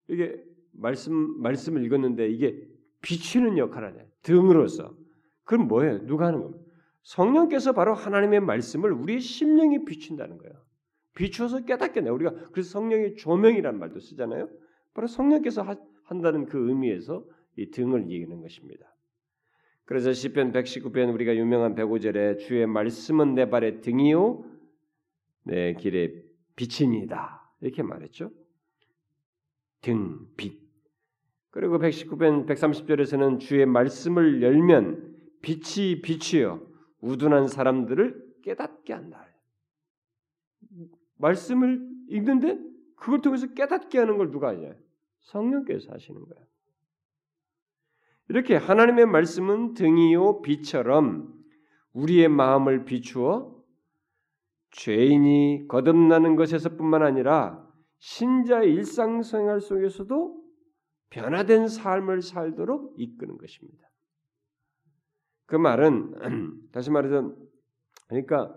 [0.07, 2.67] 이게 말씀 말씀을 읽었는데 이게
[3.01, 4.07] 비추는 역할을 해.
[4.23, 4.95] 등으로서.
[5.43, 6.05] 그럼 뭐예요?
[6.05, 6.63] 누가 하는 겁니까?
[7.03, 10.68] 성령께서 바로 하나님의 말씀을 우리의 심령에 비춘다는 거예요.
[11.19, 12.09] 비추어서 깨닫게 내.
[12.09, 14.49] 우리가 그래서 성령의 조명이라는 말도 쓰잖아요.
[14.93, 17.25] 바로 성령께서 하, 한다는 그 의미에서
[17.57, 18.95] 이 등을 얘기하는 것입니다.
[19.83, 24.45] 그래서 시편 119편 우리가 유명한 105절에 주의 말씀은 내 발의 등이요
[25.43, 26.23] 내 길의
[26.55, 27.51] 빛이니다.
[27.59, 28.31] 이렇게 말했죠.
[29.81, 30.57] 등, 빛.
[31.49, 36.65] 그리고 119편 130절에서는 주의 말씀을 열면 빛이 빛이요
[37.01, 39.28] 우둔한 사람들을 깨닫게 한다.
[41.19, 42.59] 말씀을 읽는데
[42.95, 44.73] 그걸 통해서 깨닫게 하는 걸 누가 하냐?
[45.21, 46.39] 성령께서 하시는 거야.
[48.29, 51.33] 이렇게 하나님의 말씀은 등이요 빛처럼
[51.93, 53.59] 우리의 마음을 비추어
[54.71, 60.39] 죄인이 거듭나는 것에서뿐만 아니라 신자의 일상생활 속에서도
[61.09, 63.89] 변화된 삶을 살도록 이끄는 것입니다.
[65.47, 67.33] 그 말은 다시 말해서
[68.07, 68.55] 그러니까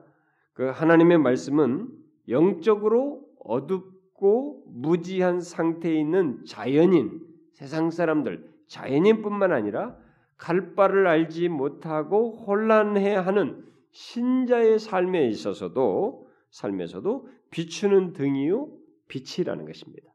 [0.53, 7.21] 그 하나님의 말씀은 영적으로 어둡고 무지한 상태에 있는 자연인
[7.53, 9.97] 세상 사람들 자연인뿐만 아니라
[10.37, 18.69] 갈 바를 알지 못하고 혼란해하는 신자의 삶에 있어서도 삶에서도 비추는 등이요
[19.09, 20.13] 빛이라는 것입니다.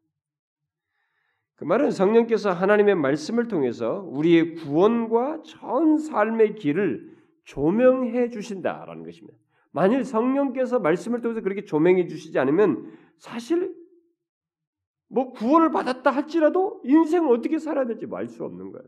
[1.55, 9.37] 그 말은 성령께서 하나님의 말씀을 통해서 우리의 구원과 전 삶의 길을 조명해 주신다라는 것입니다.
[9.77, 13.75] 만일 성령께서 말씀을 통해서 그렇게 조명해 주시지 않으면 사실
[15.07, 18.87] 뭐 구원을 받았다 할지라도 인생을 어떻게 살아야 될지 알수 없는 거예요.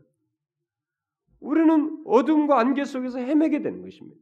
[1.38, 4.20] 우리는 어둠과 안개 속에서 헤매게 되는 것입니다.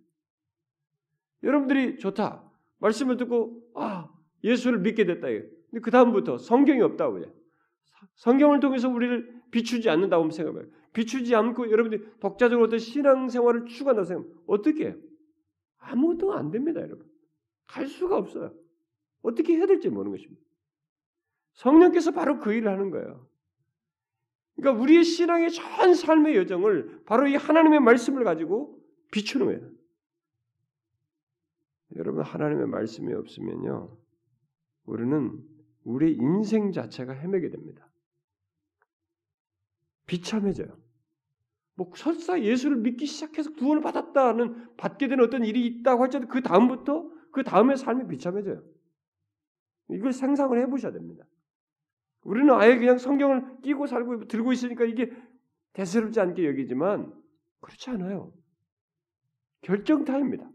[1.42, 2.44] 여러분들이 좋다.
[2.80, 4.10] 말씀을 듣고 아
[4.44, 5.26] 예수를 믿게 됐다.
[5.26, 7.32] 근데 그 다음부터 성경이 없다고 해요.
[8.16, 10.66] 성경을 통해서 우리를 비추지 않는다고 생각해요.
[10.92, 15.07] 비추지 않고 여러분들이 독자적으로 어떤 신앙생활을 추구한다고 생각하면 어떻게 해요?
[15.78, 17.06] 아무것도 안 됩니다, 여러분.
[17.66, 18.54] 갈 수가 없어요.
[19.22, 20.42] 어떻게 해야 될지 모르는 것입니다.
[21.54, 23.26] 성령께서 바로 그 일을 하는 거예요.
[24.56, 29.70] 그러니까 우리의 신앙의 전 삶의 여정을 바로 이 하나님의 말씀을 가지고 비추는 거예요.
[31.96, 33.96] 여러분 하나님의 말씀이 없으면요.
[34.84, 35.44] 우리는
[35.84, 37.88] 우리 인생 자체가 헤매게 됩니다.
[40.06, 40.76] 비참해져요.
[41.78, 47.08] 뭐 설사 예수를 믿기 시작해서 구원을 받았다는 받게 되는 어떤 일이 있다고 할지라도 그 다음부터
[47.30, 48.64] 그 다음의 삶이 비참해져요.
[49.90, 51.24] 이걸 상상을 해보셔야 됩니다.
[52.24, 55.12] 우리는 아예 그냥 성경을 끼고 살고 들고 있으니까 이게
[55.72, 57.14] 대수롭지 않게 여기지만
[57.60, 58.34] 그렇지 않아요.
[59.60, 60.50] 결정타입니다.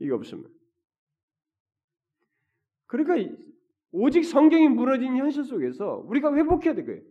[0.00, 0.52] 이게 없으면.
[2.86, 3.36] 그러니까
[3.92, 7.02] 오직 성경이 무너진 현실 속에서 우리가 회복해야 될 거예요.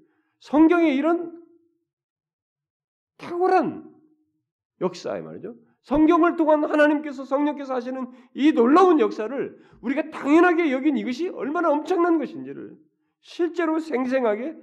[0.41, 1.42] 성경의 이런
[3.23, 3.89] 탁월한
[4.81, 5.55] 역사에 말이죠.
[5.81, 12.77] 성경을 통한 하나님께서 성령께서 하시는 이 놀라운 역사를 우리가 당연하게 여긴 이것이 얼마나 엄청난 것인지를
[13.21, 14.55] 실제로 생생하게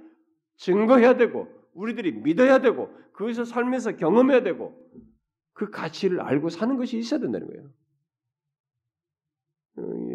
[0.55, 4.77] 증거해야 되고 우리들이 믿어야 되고 그것을 삶에서 경험해야 되고
[5.53, 7.69] 그 가치를 알고 사는 것이 있어야 된다는 거예요.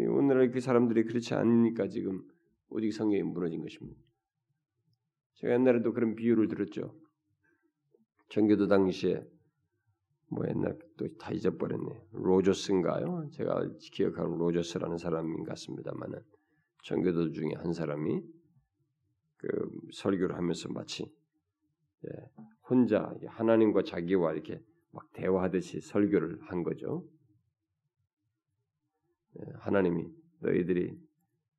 [0.09, 2.21] 오늘날 그 사람들이 그렇지 않으니까 지금
[2.69, 3.99] 오직 성경이 무너진 것입니다.
[5.35, 6.93] 제가 옛날에도 그런 비유를 들었죠.
[8.29, 9.25] 전교도 당시에
[10.29, 12.07] 뭐 옛날 또 다 잊어버렸네.
[12.11, 13.29] 로저스인가요?
[13.31, 16.19] 제가 기억하는 로저스라는 사람인 것 같습니다만은
[16.83, 18.21] 전교도 중에 한 사람이
[19.37, 19.47] 그
[19.93, 21.03] 설교를 하면서 마치
[22.05, 22.09] 예,
[22.69, 24.61] 혼자 하나님과 자기와 이렇게
[24.91, 27.05] 막 대화하듯이 설교를 한 거죠.
[29.39, 30.07] 예, 하나님이
[30.39, 30.97] 너희들이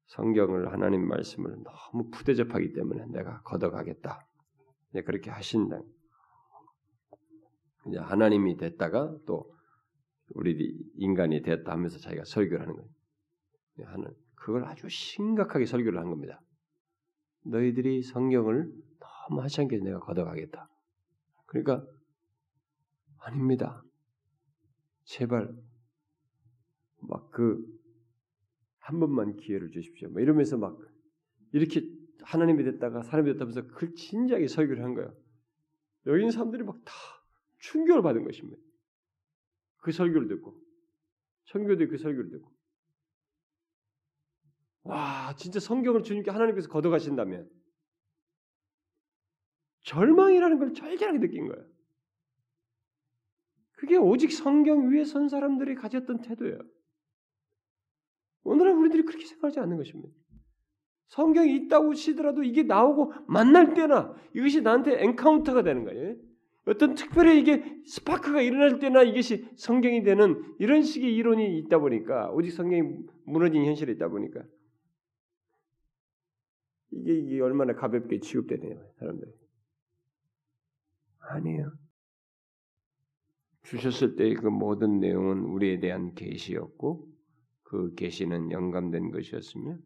[0.06, 4.26] 성경을 하나님 말씀을 너무 푸대접하기 때문에 내가 걷어가겠다.
[4.94, 5.80] 예, 그렇게 하신다.
[7.88, 9.54] 이제 하나님이 됐다가 또
[10.34, 12.88] 우리 인간이 됐다 하면서 자기가 설교를 하는 거예요.
[13.84, 16.40] 하는 그걸 아주 심각하게 설교를 한 겁니다.
[17.44, 20.68] 너희들이 성경을 너무 하찮게 내가 걷어가겠다.
[21.46, 21.86] 그러니까
[23.18, 23.82] 아닙니다.
[25.04, 25.54] 제발
[27.00, 27.78] 막 그
[28.88, 30.08] 한 번만 기회를 주십시오.
[30.08, 30.78] 막 이러면서 막
[31.52, 31.86] 이렇게
[32.22, 35.14] 하나님이 됐다가 사람이 됐다면서 그걸 진지하게 설교를 한 거예요.
[36.06, 36.92] 여기 있는 사람들이 막 다
[37.58, 38.60] 충격을 받은 것입니다.
[39.78, 40.60] 그 설교를 듣고
[41.44, 42.52] 청교도의 그 설교를 듣고
[44.82, 47.48] 와, 진짜 성경을 주님께 하나님께서 걷어가신다면
[49.82, 51.66] 절망이라는 걸 절절하게 느낀 거예요.
[53.72, 56.58] 그게 오직 성경 위에 선 사람들이 가졌던 태도예요.
[58.42, 60.12] 오늘은 우리들이 그렇게 생각하지 않는 것입니다.
[61.08, 66.16] 성경이 있다고 치더라도 이게 나오고 만날 때나 이것이 나한테 encounter가 되는 거예요.
[66.68, 72.50] 어떤 특별히 이게 스파크가 일어날 때나 이것이 성경이 되는 이런 식의 이론이 있다 보니까 오직
[72.50, 72.82] 성경이
[73.24, 74.42] 무너진 현실이 있다 보니까
[76.90, 79.28] 이게, 이게 얼마나 가볍게 취급되네요, 사람들.
[81.20, 81.72] 아니에요.
[83.64, 87.06] 주셨을 때그 모든 내용은 우리에 대한 계시였고
[87.62, 89.76] 그 계시는 영감된 것이었으며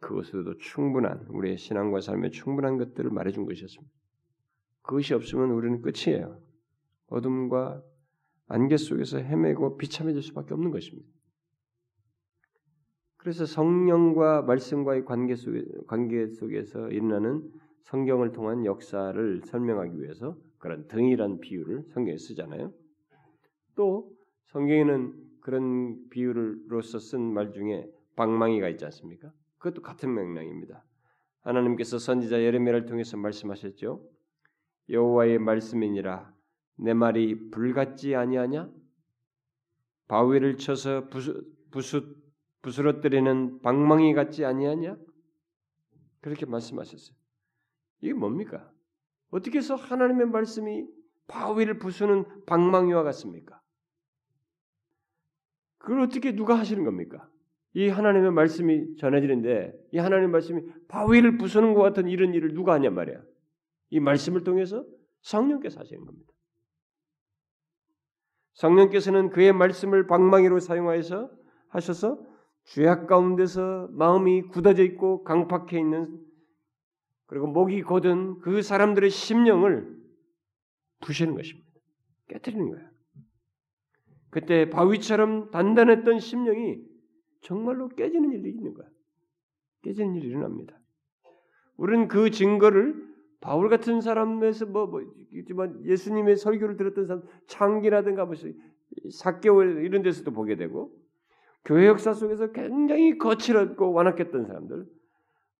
[0.00, 3.92] 그것으로도 충분한 우리의 신앙과 삶에 충분한 것들을 말해준 것이었습니다.
[4.86, 6.40] 그것이 없으면 우리는 끝이에요.
[7.08, 7.82] 어둠과
[8.48, 11.08] 안개 속에서 헤매고 비참해질 수밖에 없는 것입니다.
[13.16, 17.50] 그래서 성령과 말씀과의 관계 속에 관계 속에서 일어나는
[17.82, 22.72] 성경을 통한 역사를 설명하기 위해서 그런 등이란 비유를 성경에 쓰잖아요.
[23.74, 24.12] 또
[24.46, 29.32] 성경에는 그런 비유로서 쓴 말 중에 방망이가 있지 않습니까?
[29.58, 30.84] 그것도 같은 맥락입니다.
[31.40, 34.15] 하나님께서 선지자 예레미야를 통해서 말씀하셨죠.
[34.88, 36.32] 여호와의 말씀이니라
[36.78, 38.70] 내 말이 불같지 아니하냐?
[40.08, 42.16] 바위를 쳐서 부수, 부수,
[42.62, 44.96] 부스러뜨리는 방망이 같지 아니하냐?
[46.20, 47.16] 그렇게 말씀하셨어요.
[48.00, 48.70] 이게 뭡니까?
[49.30, 50.86] 어떻게 해서 하나님의 말씀이
[51.28, 53.60] 바위를 부수는 방망이와 같습니까?
[55.78, 57.28] 그걸 어떻게 누가 하시는 겁니까?
[57.74, 62.90] 이 하나님의 말씀이 전해지는데 이 하나님의 말씀이 바위를 부수는 것 같은 이런 일을 누가 하냐
[62.90, 63.22] 말이야.
[63.90, 64.84] 이 말씀을 통해서
[65.22, 66.32] 성령께서 하시는 겁니다.
[68.54, 71.30] 성령께서는 그의 말씀을 방망이로 사용하여서
[71.68, 72.18] 하셔서
[72.64, 76.18] 죄악 가운데서 마음이 굳어져 있고 강팍해 있는
[77.26, 79.96] 그리고 목이 곧은 그 사람들의 심령을
[81.00, 81.68] 부시는 것입니다.
[82.28, 82.90] 깨뜨리는 거예요.
[84.30, 86.78] 그때 바위처럼 단단했던 심령이
[87.42, 88.88] 정말로 깨지는 일이 있는 거야.
[89.82, 90.78] 깨지는 일이 일어납니다.
[91.76, 93.05] 우리는 그 증거를
[93.40, 98.54] 바울 같은 사람에서 뭐, 뭐 있지만 예수님의 설교를 들었던 사람 창기라든가 무슨
[99.10, 100.92] 삭개오 이런 데서도 보게 되고
[101.64, 104.86] 교회 역사 속에서 굉장히 거칠었고 완악했던 사람들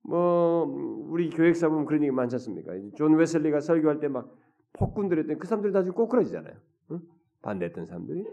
[0.02, 0.64] 뭐
[1.10, 2.72] 우리 교회 역사 보면 그런 얘기 많지 않습니까?
[2.96, 4.32] 존 웨슬리가 설교할 때 막
[4.78, 6.54] 폭군들 했던 그 사람들이 나중에 꼬꾸라지잖아요.
[6.92, 7.00] 응?
[7.42, 8.24] 반대했던 사람들이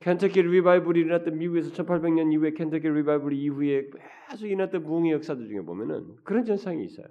[0.00, 3.90] 켄터키 revival이 일어났던 미국에서 1800년 이후에 켄터키 revival 이후에
[4.30, 7.06] 계속 일어났던 부흥의 역사들 중에 보면은 그런 현상이 있어요.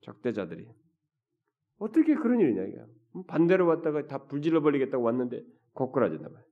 [0.00, 0.68] 적대자들이
[1.78, 2.84] 어떻게 그런 일이냐 이게
[3.26, 5.42] 반대로 왔다가 다 불질러 버리겠다고 왔는데
[5.72, 6.44] 고꾸라진다 말.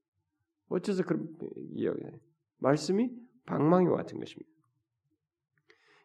[0.69, 1.29] 어째서 그런
[1.75, 2.01] 이야기
[2.59, 3.11] 말씀이
[3.47, 4.51] 방망이와 같은 것입니다.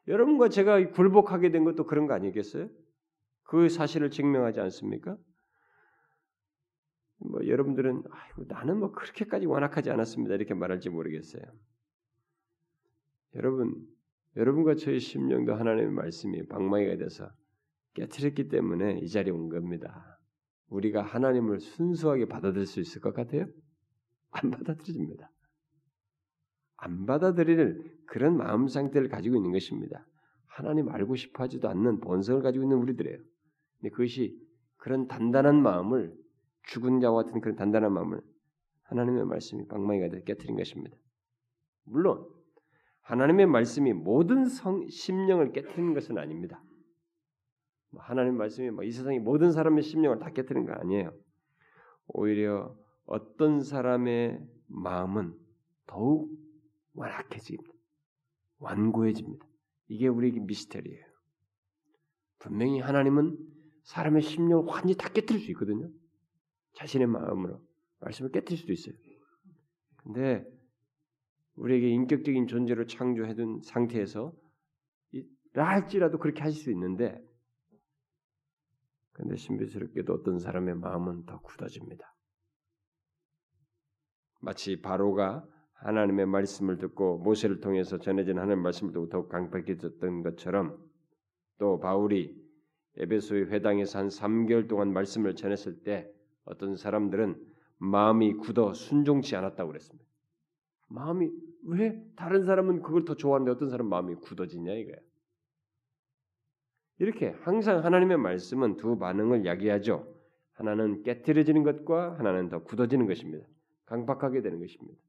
[0.07, 2.69] 여러분과 제가 굴복하게 된 것도 그런 거 아니겠어요?
[3.43, 5.17] 그 사실을 증명하지 않습니까?
[7.17, 11.43] 뭐 여러분들은 아이고 나는 뭐 그렇게까지 완악하지 않았습니다 이렇게 말할지 모르겠어요.
[13.35, 13.87] 여러분
[14.37, 17.29] 여러분과 저의 심령도 하나님의 말씀이 방망이가 돼서
[17.93, 20.19] 깨뜨렸기 때문에 이 자리에 온 겁니다.
[20.69, 23.45] 우리가 하나님을 순수하게 받아들일 수 있을 것 같아요?
[24.31, 25.29] 안 받아들입니다.
[26.77, 30.07] 안 받아들일 그런 마음 상태를 가지고 있는 것입니다.
[30.47, 33.17] 하나님 알고 싶어 하지도 않는 본성을 가지고 있는 우리들이에요.
[33.79, 34.39] 근데 그것이
[34.77, 36.15] 그런 단단한 마음을
[36.63, 38.21] 죽은 자와 같은 그런 단단한 마음을
[38.83, 40.97] 하나님의 말씀이 방망이가 되어 깨뜨린 것입니다.
[41.83, 42.25] 물론
[43.11, 46.63] 하나님의 말씀이 모든 성, 심령을 깨뜨리는 것은 아닙니다.
[47.89, 51.13] 뭐 하나님 말씀이 뭐이 세상의 모든 사람의 심령을 다 깨뜨리는 거 아니에요.
[52.07, 52.73] 오히려
[53.05, 55.37] 어떤 사람의 마음은
[55.87, 56.31] 더욱
[56.93, 57.69] 완악해집니다.
[58.59, 59.45] 완고해집니다.
[59.89, 61.05] 이게 우리에게 미스터리예요.
[62.39, 63.37] 분명히 하나님은
[63.83, 65.91] 사람의 심령을 완전히 다 깨뜨릴 수 있거든요.
[66.75, 67.61] 자신의 마음으로
[67.99, 68.95] 말씀을 깨뜨릴 수도 있어요.
[69.97, 70.45] 근데
[71.55, 74.33] 우리에게 인격적인 존재로 창조해둔 상태에서
[75.53, 77.21] 라 할지라도 그렇게 하실 수 있는데
[79.11, 82.15] 근데 신비스럽게도 어떤 사람의 마음은 더 굳어집니다.
[84.39, 90.77] 마치 바로가 하나님의 말씀을 듣고 모세를 통해서 전해진 하나님의 말씀을 듣고 더욱 강팍해졌던 것처럼
[91.57, 92.39] 또 바울이
[92.97, 96.11] 에베소의 회당에서 한 3개월 동안 말씀을 전했을 때
[96.45, 97.35] 어떤 사람들은
[97.77, 100.10] 마음이 굳어 순종치 않았다고 그랬습니다.
[100.93, 101.29] 마음이
[101.65, 104.97] 왜 다른 사람은 그걸 더 좋아하는데 어떤 사람 마음이 굳어지냐 이거야.
[106.99, 110.07] 이렇게 항상 하나님의 말씀은 두 반응을 야기하죠.
[110.53, 113.45] 하나는 깨뜨려지는 것과 하나는 더 굳어지는 것입니다.
[113.85, 114.99] 강박하게 되는 것입니다.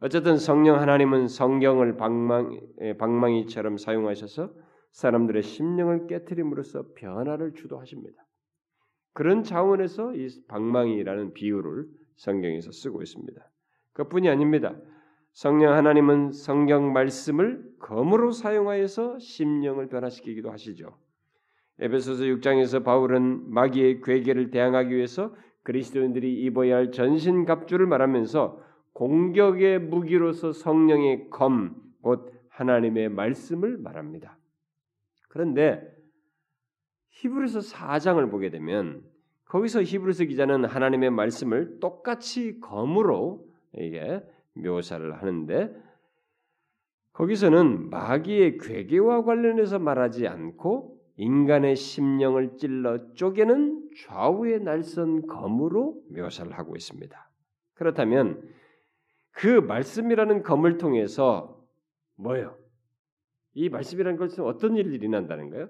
[0.00, 2.58] 어쨌든 성령 하나님은 성경을 방망,
[2.98, 4.52] 방망이처럼 사용하셔서
[4.90, 8.22] 사람들의 심령을 깨뜨림으로써 변화를 주도하십니다.
[9.14, 11.86] 그런 차원에서 이 방망이라는 비유를
[12.16, 13.51] 성경에서 쓰고 있습니다.
[13.92, 14.74] 그뿐이 아닙니다.
[15.32, 20.96] 성령 하나님은 성경 말씀을 검으로 사용하여서 심령을 변화시키기도 하시죠.
[21.78, 28.60] 에베소서 6장에서 바울은 마귀의 괴계를 대항하기 위해서 그리스도인들이 입어야 할 전신 갑주를 말하면서
[28.92, 34.38] 공격의 무기로서 성령의 검, 곧 하나님의 말씀을 말합니다.
[35.28, 35.82] 그런데
[37.08, 39.02] 히브리서 4장을 보게 되면
[39.46, 44.22] 거기서 히브리서 기자는 하나님의 말씀을 똑같이 검으로 이게
[44.54, 45.74] 묘사를 하는데
[47.12, 56.74] 거기서는 마귀의 괴계와 관련해서 말하지 않고 인간의 심령을 찔러 쪼개는 좌우의 날선 검으로 묘사를 하고
[56.74, 57.30] 있습니다.
[57.74, 58.42] 그렇다면
[59.32, 61.62] 그 말씀이라는 검을 통해서
[62.16, 62.56] 뭐요?
[63.54, 65.68] 이 말씀이라는 것은 어떤 일이 일어난다는 거예요?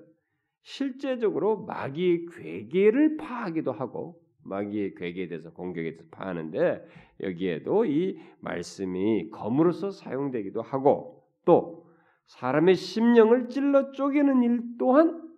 [0.63, 6.85] 실제적으로 마귀의 괴계를 파하기도 하고 마귀의 괴계에 대해서 공격에 대해서 파하는데
[7.21, 11.87] 여기에도 이 말씀이 검으로서 사용되기도 하고 또
[12.27, 15.31] 사람의 심령을 찔러 쪼개는 일 또한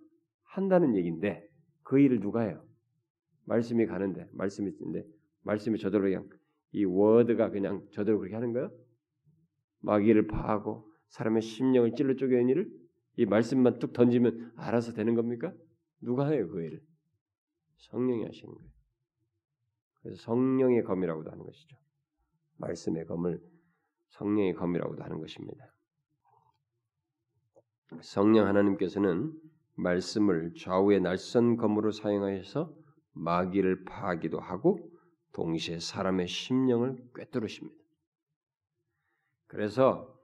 [0.45, 1.49] 한다는 얘기인데
[1.83, 2.65] 그 일을 누가 해요?
[3.47, 5.07] 말씀이 가는데 말씀이 있는데
[5.43, 6.29] 말씀이 저절로 그냥
[6.73, 8.71] 이 워드가 그냥 저대로 그렇게 하는 거예요?
[9.81, 12.71] 마귀를 파하고 사람의 심령을 찔러 쪼개는 일을
[13.17, 15.53] 이 말씀만 뚝 던지면 알아서 되는 겁니까?
[16.01, 16.81] 누가 해요 그 일을?
[17.77, 18.74] 성령이 하시는 거예요.
[20.05, 21.77] 그래서 성령의 검이라고도 하는 것이죠.
[22.59, 23.43] 말씀의 검을
[24.11, 25.75] 성령의 검이라고도 하는 것입니다.
[28.03, 29.33] 성령 하나님께서는
[29.77, 32.73] 말씀을 좌우의 날선 검으로 사용하여서
[33.13, 34.91] 마귀를 파하기도 하고
[35.33, 37.83] 동시에 사람의 심령을 꿰뚫으십니다.
[39.47, 40.15] 그래서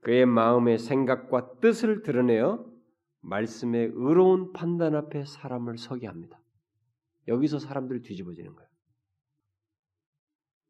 [0.00, 2.66] 그의 마음의 생각과 뜻을 드러내어
[3.20, 6.40] 말씀의 의로운 판단 앞에 사람을 서게 합니다.
[7.28, 8.67] 여기서 사람들이 뒤집어지는 거예요.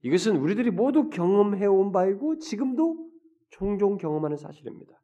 [0.02, 3.08] 이것은 우리들이 모두 경험해 온 바이고 지금도
[3.50, 4.98] 종종 경험하는 사실입니다.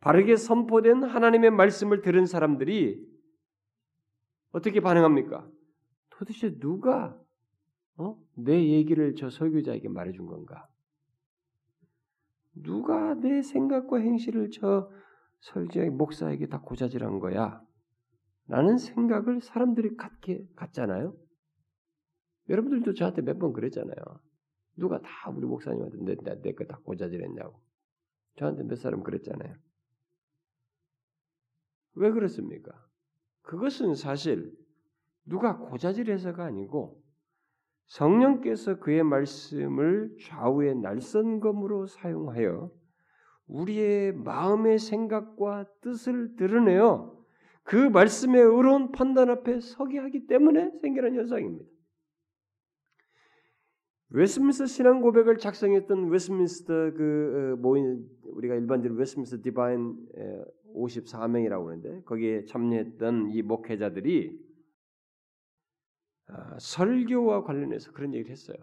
[0.00, 3.04] 바르게 선포된 하나님의 말씀을 들은 사람들이
[4.50, 5.48] 어떻게 반응합니까?
[6.10, 7.18] 도대체 누가
[7.96, 8.16] 어?
[8.34, 10.68] 내 얘기를 저 설교자에게 말해준 건가?
[12.54, 14.90] 누가 내 생각과 행실을 저
[15.40, 17.62] 설교자 목사에게 다 고자질한 거야?
[18.48, 21.14] 라는 생각을 사람들이 갖게 갖잖아요.
[22.52, 23.96] 여러분들도 저한테 몇 번 그랬잖아요.
[24.76, 27.60] 누가 다 우리 목사님한테 내거 다 고자질했냐고.
[28.36, 29.54] 저한테 몇 사람 그랬잖아요.
[31.94, 32.72] 왜 그렇습니까?
[33.42, 34.52] 그것은 사실
[35.24, 37.02] 누가 고자질해서가 아니고
[37.86, 42.70] 성령께서 그의 말씀을 좌우의 날선검으로 사용하여
[43.46, 47.18] 우리의 마음의 생각과 뜻을 드러내어
[47.64, 51.71] 그 말씀의 의로운 판단 앞에 서게 하기 때문에 생기는 현상입니다.
[54.14, 59.96] 웨스민스터 신앙 고백을 작성했던 웨스민스터 그 어, 모인 우리가 일반적으로 웨스민스터 divine
[60.74, 64.38] 54명이라고 하는데 거기에 참여했던 이 목회자들이
[66.28, 68.56] 아, 설교와 관련해서 그런 얘기를 했어요.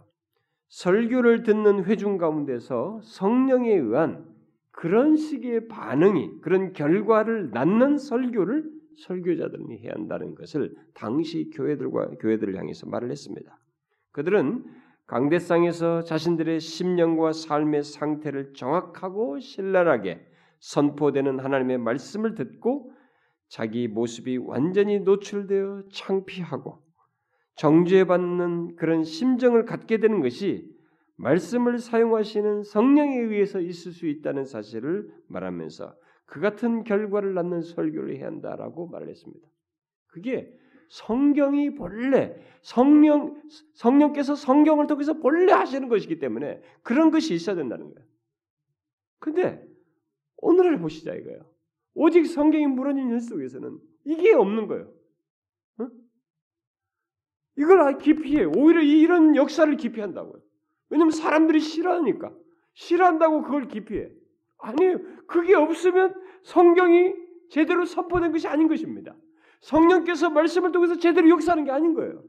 [0.70, 4.28] 설교를 듣는 회중 가운데서 성령에 의한
[4.72, 12.88] 그런 식의 반응이 그런 결과를 낳는 설교를 설교자들이 해야 한다는 것을 당시 교회들과 교회들을 향해서
[12.88, 13.60] 말을 했습니다.
[14.12, 14.64] 그들은
[15.10, 20.24] 강대상에서 자신들의 심령과 삶의 상태를 정확하고 신랄하게
[20.60, 22.92] 선포되는 하나님의 말씀을 듣고
[23.48, 26.84] 자기 모습이 완전히 노출되어 창피하고
[27.56, 30.70] 정죄받는 그런 심정을 갖게 되는 것이
[31.16, 35.96] 말씀을 사용하시는 성령에 의해서 있을 수 있다는 사실을 말하면서
[36.28, 39.48] 그 같은 결과를 낳는 설교를 해야 한다라고 말을 했습니다.
[40.06, 40.54] 그게
[40.90, 43.42] 성경이 본래 성령
[43.74, 48.08] 성령께서 성경을 통해서 본래 하시는 것이기 때문에 그런 것이 있어야 된다는 거예요.
[49.20, 49.66] 근데
[50.38, 51.46] 오늘을 보시자 이거예요.
[51.94, 54.92] 오직 성경이 무너진 현 속에서는 이게 없는 거예요.
[55.80, 55.88] 어?
[57.58, 58.46] 이걸 기피해.
[58.46, 60.42] 오히려 이런 역사를 기피한다고요.
[60.90, 62.34] 왜냐하면 사람들이 싫어하니까.
[62.74, 64.12] 싫어한다고 그걸 기피해.
[64.58, 65.00] 아니에요.
[65.28, 67.14] 그게 없으면 성경이
[67.50, 69.16] 제대로 선포된 것이 아닌 것입니다.
[69.62, 72.24] 성령께서 말씀을 통해서 제대로 역사하는 게 아닌 거예요.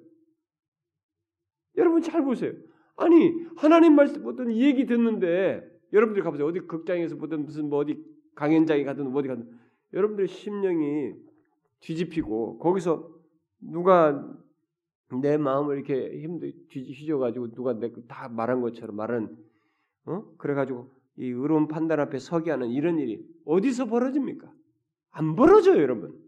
[1.76, 2.52] 여러분 잘 보세요.
[2.96, 5.62] 아니 하나님 말씀 어떤 얘기 듣는데
[5.92, 6.46] 여러분들 가보세요.
[6.46, 8.04] 어디 극장에서 보든 무슨 뭐 어디
[8.34, 9.50] 강연장에 가든 어디 가든
[9.92, 11.14] 여러분들의 심령이
[11.80, 13.08] 뒤집히고 거기서
[13.60, 14.28] 누가
[15.20, 19.36] 내 마음을 이렇게 힘들 뒤집혀 가지고 누가 내 다 말한 것처럼 말은
[20.06, 24.52] 어 그래가지고 이 의로운 판단 앞에 서게 하는 이런 일이 어디서 벌어집니까?
[25.10, 26.19] 안 벌어져요, 여러분.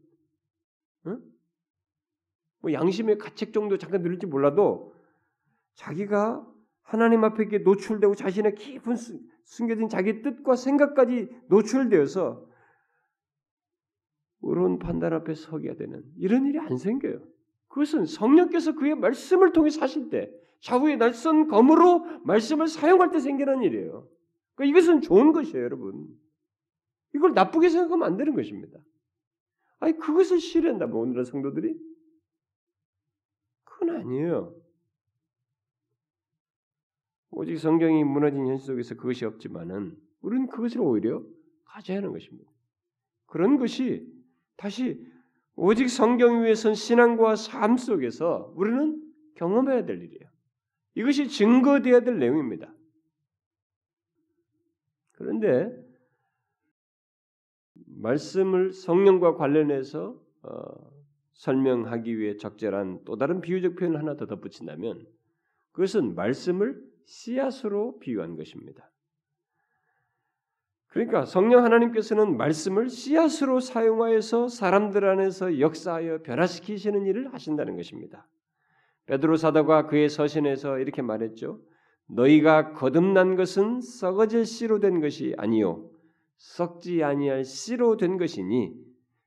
[2.63, 2.69] 어?
[2.69, 4.95] 뭐 양심의 가책 정도 잠깐 늘릴지 몰라도
[5.75, 6.47] 자기가
[6.83, 8.97] 하나님 앞에 노출되고 자신의 깊은
[9.45, 12.47] 숨겨진 자기 뜻과 생각까지 노출되어서
[14.43, 17.21] 의로운 판단 앞에 서게 되는 이런 일이 안 생겨요.
[17.69, 24.09] 그것은 성령께서 그의 말씀을 통해 사실 때 좌우의 날선 검으로 말씀을 사용할 때 생기는 일이에요.
[24.55, 26.07] 그러니까 이것은 좋은 것이에요, 여러분.
[27.15, 28.79] 이걸 나쁘게 생각하면 안 되는 것입니다.
[29.81, 31.92] 아니 그것을 싫어한다면 오늘의 성도들이
[33.73, 34.55] 그건 아니에요.
[37.31, 41.25] 오직 성경이 무너진 현실 속에서 그것이 없지만은 우리는 그것을 오히려
[41.65, 42.51] 가져야 하는 것입니다.
[43.27, 44.07] 그런 것이
[44.57, 45.07] 다시
[45.55, 49.03] 오직 성경 위에 선 신앙과 삶 속에서 우리는
[49.37, 50.31] 경험해야 될 일이에요.
[50.95, 52.73] 이것이 증거되어야 될 내용입니다.
[55.13, 55.71] 그런데
[57.87, 60.92] 말씀을 성령과 관련해서 어,
[61.35, 65.07] 설명하기 위해 적절한 또 다른 비유적 표현을 하나 더 덧붙인다면
[65.73, 68.91] 그것은 말씀을 씨앗으로 비유한 것입니다.
[70.89, 78.29] 그러니까 성령 하나님께서는 말씀을 씨앗으로 사용하여서 사람들 안에서 역사하여 변화시키시는 일을 하신다는 것입니다.
[79.07, 81.61] 베드로 사도가 그의 서신에서 이렇게 말했죠.
[82.09, 85.89] 너희가 거듭난 것은 썩어질 씨로 된 것이 아니요
[86.37, 88.75] 썩지 아니할 씨로 된 것이니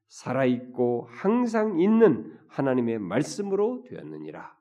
[0.08, 4.56] 살아 있고 항상 있는 하나님의 말씀으로 되었느니라.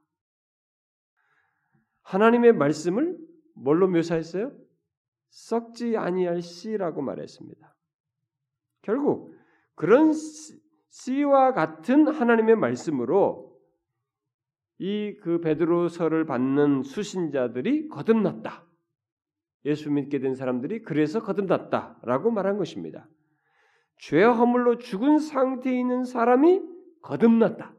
[2.02, 3.18] 하나님의 말씀을
[3.54, 4.52] 뭘로 묘사했어요?
[5.30, 7.74] 썩지 아니할 씨라고 말했습니다.
[8.82, 9.34] 결국
[9.74, 10.12] 그런
[10.90, 13.54] 씨와 같은 하나님의 말씀으로
[14.78, 18.66] 이 그 베드로서를 받는 수신자들이 거듭났다.
[19.64, 23.08] 예수 믿게 된 사람들이 그래서 거듭났다라고 말한 것입니다.
[23.98, 26.60] 죄 허물로 죽은 상태에 있는 사람이
[27.02, 27.74] 거듭났다.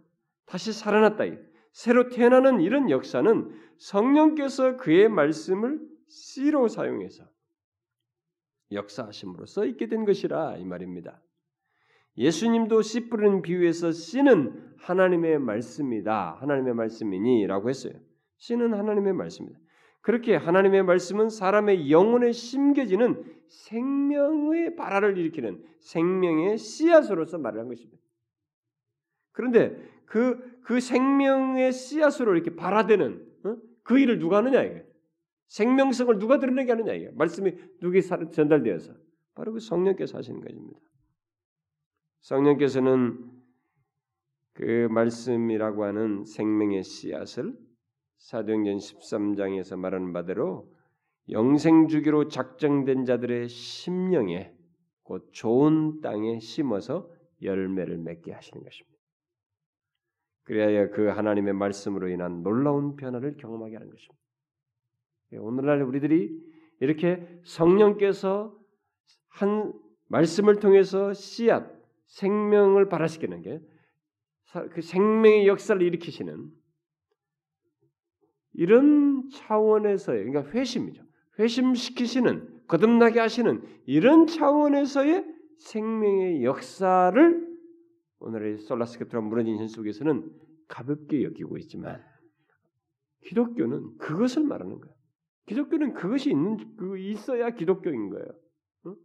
[0.45, 1.23] 다시 살아났다.
[1.71, 7.25] 새로 태어나는 이런 역사는 성령께서 그의 말씀을 씨로 사용해서
[8.71, 11.21] 역사하심으로써 있게 된 것이라 이 말입니다.
[12.17, 16.37] 예수님도 씨 뿌리는 비유에서 씨는 하나님의 말씀이다.
[16.39, 17.93] 하나님의 말씀이니라고 했어요.
[18.37, 19.59] 씨는 하나님의 말씀이다.
[20.05, 27.97] 그렇게 하나님의 말씀은 사람의 영혼에 심겨지는 생명의 발화를 일으키는 생명의 씨앗으로서 말을 한 것입니다.
[29.31, 29.75] 그런데
[30.05, 33.57] 그, 그 생명의 씨앗으로 이렇게 발화되는 어?
[33.81, 34.85] 그 일을 누가 하느냐 이게
[35.47, 38.93] 생명성을 누가 드러내게 하느냐 이게 말씀이 누구에게 전달되어서
[39.33, 40.79] 바로 그 성령께서 하시는 것입니다.
[42.21, 43.27] 성령께서는
[44.53, 47.64] 그 말씀이라고 하는 생명의 씨앗을
[48.17, 50.71] 사도행전 13장에서 말하는 바대로
[51.29, 54.53] 영생 주기로 작정된 자들의 심령에
[55.03, 57.09] 곧 좋은 땅에 심어서
[57.41, 58.97] 열매를 맺게 하시는 것입니다.
[60.43, 64.23] 그래야 그 하나님의 말씀으로 인한 놀라운 변화를 경험하게 하는 것입니다.
[65.33, 66.31] 예, 오늘날 우리들이
[66.79, 68.55] 이렇게 성령께서
[69.27, 69.73] 한
[70.07, 71.71] 말씀을 통해서 씨앗
[72.07, 73.59] 생명을 발화시키는 게
[74.71, 76.49] 그 생명의 역사를 일으키시는
[78.57, 81.03] 이런 차원에서의 그러니까 회심이죠.
[81.39, 85.25] 회심시키시는 거듭나게 하시는 이런 차원에서의
[85.59, 87.55] 생명의 역사를
[88.19, 90.31] 오늘의 솔라스케트라 무너진 현 속에서는
[90.67, 92.01] 가볍게 여기고 있지만
[93.25, 94.95] 기독교는 그것을 말하는 거예요.
[95.47, 98.27] 기독교는 그것이 있는 그 있어야 기독교인 거예요.
[98.85, 98.95] 어?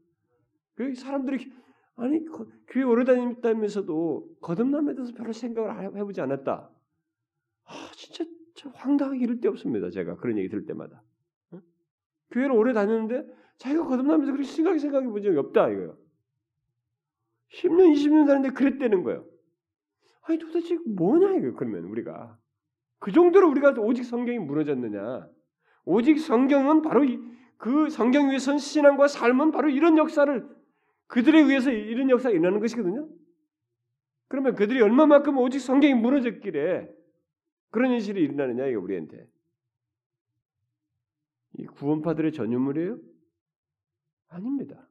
[0.75, 1.53] 그 사람들이
[1.97, 2.25] 아니
[2.69, 6.71] 교회 오래 다녔다면서도 거듭남에 대해서 별로 생각을 해보지 않았다.
[7.65, 8.25] 아 진짜
[8.69, 9.91] 황당하게 이럴 데 없습니다.
[9.91, 11.03] 제가 그런 얘기 들을 때마다.
[11.53, 11.61] 어?
[12.31, 13.27] 교회를 오래 다녔는데
[13.59, 15.97] 자기가 거듭나면서 그렇게 심각하게 생각해 본 적이 없다 이거요.
[17.53, 19.25] 10년, 20년 사는데 그랬다는 거예요.
[20.23, 22.39] 아니 도대체 뭐냐 이거 그러면 우리가
[22.99, 25.29] 그 정도로 우리가 오직 성경이 무너졌느냐?
[25.85, 27.19] 오직 성경은 바로 이,
[27.57, 30.49] 그 성경 위에 선 신앙과 삶은 바로 이런 역사를
[31.07, 33.09] 그들에 의해서 이런 역사가 일어나는 것이거든요.
[34.29, 36.89] 그러면 그들이 얼마만큼 오직 성경이 무너졌길래
[37.71, 39.29] 그런 현실이 일어나느냐 이게 우리한테.
[41.59, 42.99] 이 구원파들의 전유물이에요?
[44.29, 44.89] 아닙니다.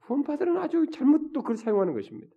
[0.00, 2.34] 구원파들은 아주 잘못 또 그걸 사용하는 것입니다.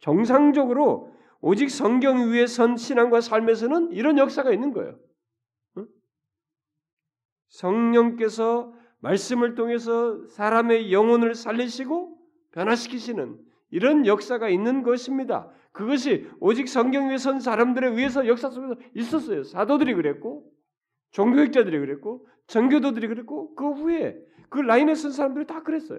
[0.00, 4.98] 정상적으로 오직 성경 위에 선 신앙과 삶에서는 이런 역사가 있는 거예요.
[7.48, 12.18] 성령께서 말씀을 통해서 사람의 영혼을 살리시고
[12.52, 13.38] 변화시키시는
[13.74, 15.50] 이런 역사가 있는 것입니다.
[15.72, 19.42] 그것이 오직 성경 위에 선 사람들에 의해서 역사 속에서 있었어요.
[19.42, 20.48] 사도들이 그랬고
[21.10, 24.16] 종교학자들이 그랬고 정교도들이 그랬고 그 후에
[24.48, 25.98] 그 라인에 선 사람들이 다 그랬어요.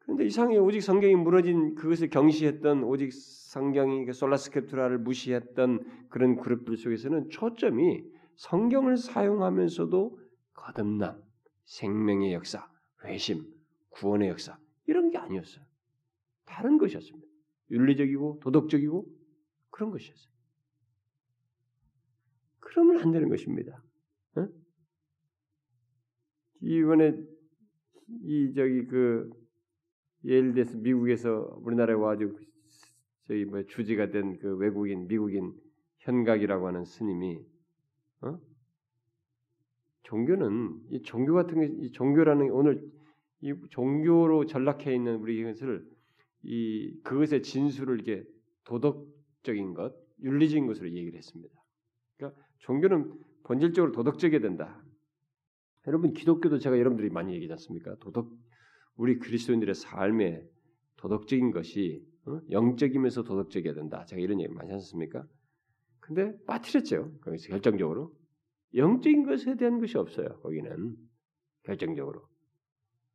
[0.00, 7.30] 그런데 이상하게 오직 성경이 무너진 그것을 경시했던 오직 성경이 그 솔라스케프라를 무시했던 그런 그룹들 속에서는
[7.30, 8.02] 초점이
[8.34, 10.18] 성경을 사용하면서도
[10.54, 11.22] 거듭남,
[11.66, 12.68] 생명의 역사,
[13.04, 13.44] 회심,
[13.90, 14.58] 구원의 역사
[14.90, 15.64] 이런 게 아니었어요.
[16.44, 17.26] 다른 것이었습니다.
[17.70, 19.06] 윤리적이고 도덕적이고
[19.70, 20.32] 그런 것이었어요.
[22.58, 23.82] 그러면 안 되는 것입니다.
[24.34, 24.48] 어?
[26.60, 27.16] 이번에
[28.24, 29.30] 이 저기 그
[30.24, 32.38] 예를 들어서 미국에서 우리나라에 와가지고
[33.28, 35.54] 저희 뭐 주지가 된 그 외국인 미국인
[35.98, 37.38] 현각이라고 하는 스님이
[38.22, 38.40] 어?
[40.02, 42.90] 종교는 이 종교 같은 게 이 종교라는 오늘
[43.42, 45.86] 이 종교로 전락해 있는 우리 이것을
[46.42, 48.24] 이 그것의 진수를 이게
[48.64, 51.54] 도덕적인 것, 윤리적인 것으로 얘기를 했습니다.
[52.16, 53.12] 그러니까 종교는
[53.44, 54.82] 본질적으로 도덕적이어야 된다.
[55.86, 57.96] 여러분 기독교도 제가 여러분들이 많이 얘기하지 않습니까?
[58.00, 58.30] 도덕
[58.96, 60.42] 우리 그리스도인들의 삶에
[60.96, 62.40] 도덕적인 것이 어?
[62.50, 64.04] 영적이면서 도덕적이어야 된다.
[64.04, 65.24] 제가 이런 얘기 많이 하셨습니까?
[66.00, 67.18] 근데 빠뜨렸죠.
[67.22, 68.12] 거기서 결정적으로
[68.74, 70.38] 영적인 것에 대한 것이 없어요.
[70.40, 70.96] 거기는
[71.62, 72.28] 결정적으로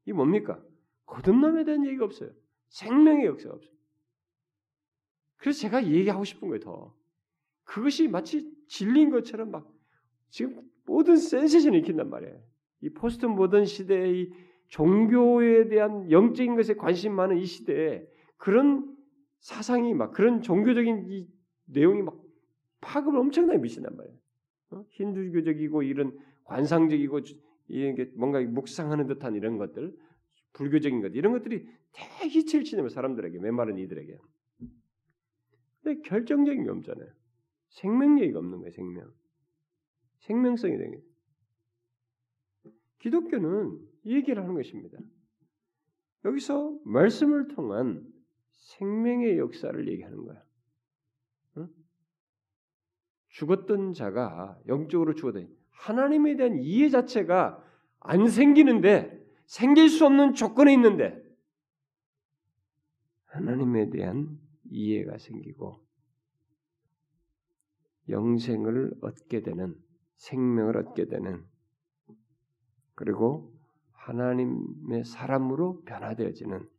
[0.05, 0.61] 이 뭡니까?
[1.05, 2.31] 거듭남에 대한 얘기가 없어요.
[2.69, 3.75] 생명의 역사가 없어요.
[5.37, 6.95] 그래서 제가 얘기하고 싶은 거예요, 더.
[7.63, 9.71] 그것이 마치 진리인 것처럼 막
[10.29, 12.39] 지금 모든 센세션을 일으킨단 말이에요.
[12.81, 14.31] 이 포스트 모던 시대의
[14.67, 18.95] 종교에 대한 영적인 것에 관심 많은 이 시대에 그런
[19.39, 21.27] 사상이 막 그런 종교적인 이
[21.65, 22.19] 내용이 막
[22.81, 24.17] 파급을 엄청나게 미친단 말이에요.
[24.71, 24.85] 어?
[24.89, 27.21] 힌두교적이고 이런 관상적이고
[27.68, 29.95] 이게 뭔가 묵상하는 듯한 이런 것들,
[30.53, 34.18] 불교적인 것 이런 것들이 대기치를 치는 사람들에게 메마른 이들에게.
[35.82, 37.09] 근데 결정적인 게 없잖아요.
[37.70, 38.72] 생명력이 없는 거예요.
[38.72, 39.13] 생명.
[40.20, 41.03] 생명성이 되는 거예요.
[42.99, 44.97] 기독교는 이 얘기를 하는 것입니다.
[46.26, 48.11] 여기서 말씀을 통한
[48.55, 50.43] 생명의 역사를 얘기하는 거야.
[51.57, 51.70] 응?
[53.30, 57.63] 죽었던 자가 영적으로 죽었던 하나님에 대한 이해 자체가
[57.99, 61.23] 안 생기는데 생길 수 없는 조건에 있는데
[63.26, 65.84] 하나님에 대한 이해가 생기고
[68.09, 69.76] 영생을 얻게 되는
[70.15, 71.45] 생명을 얻게 되는
[72.93, 73.53] 그리고
[73.91, 76.69] 하나님의 사람으로 변화되어지는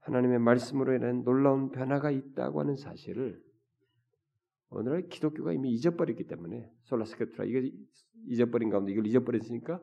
[0.00, 3.42] 하나님의 말씀으로 인한 놀라운 변화가 있다고 하는 사실을
[4.70, 7.76] 오늘날 기독교가 이미 잊어버렸기 때문에 솔라스크립트라 이거
[8.26, 9.80] 잊어버린 가운데 이걸 잊어버렸으니까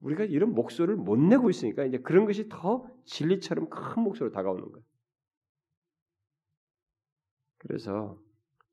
[0.00, 4.84] 우리가 이런 목소리를 못 내고 있으니까 이제 그런 것이 더 진리처럼 큰 목소리로 다가오는 거예요.
[7.58, 8.20] 그래서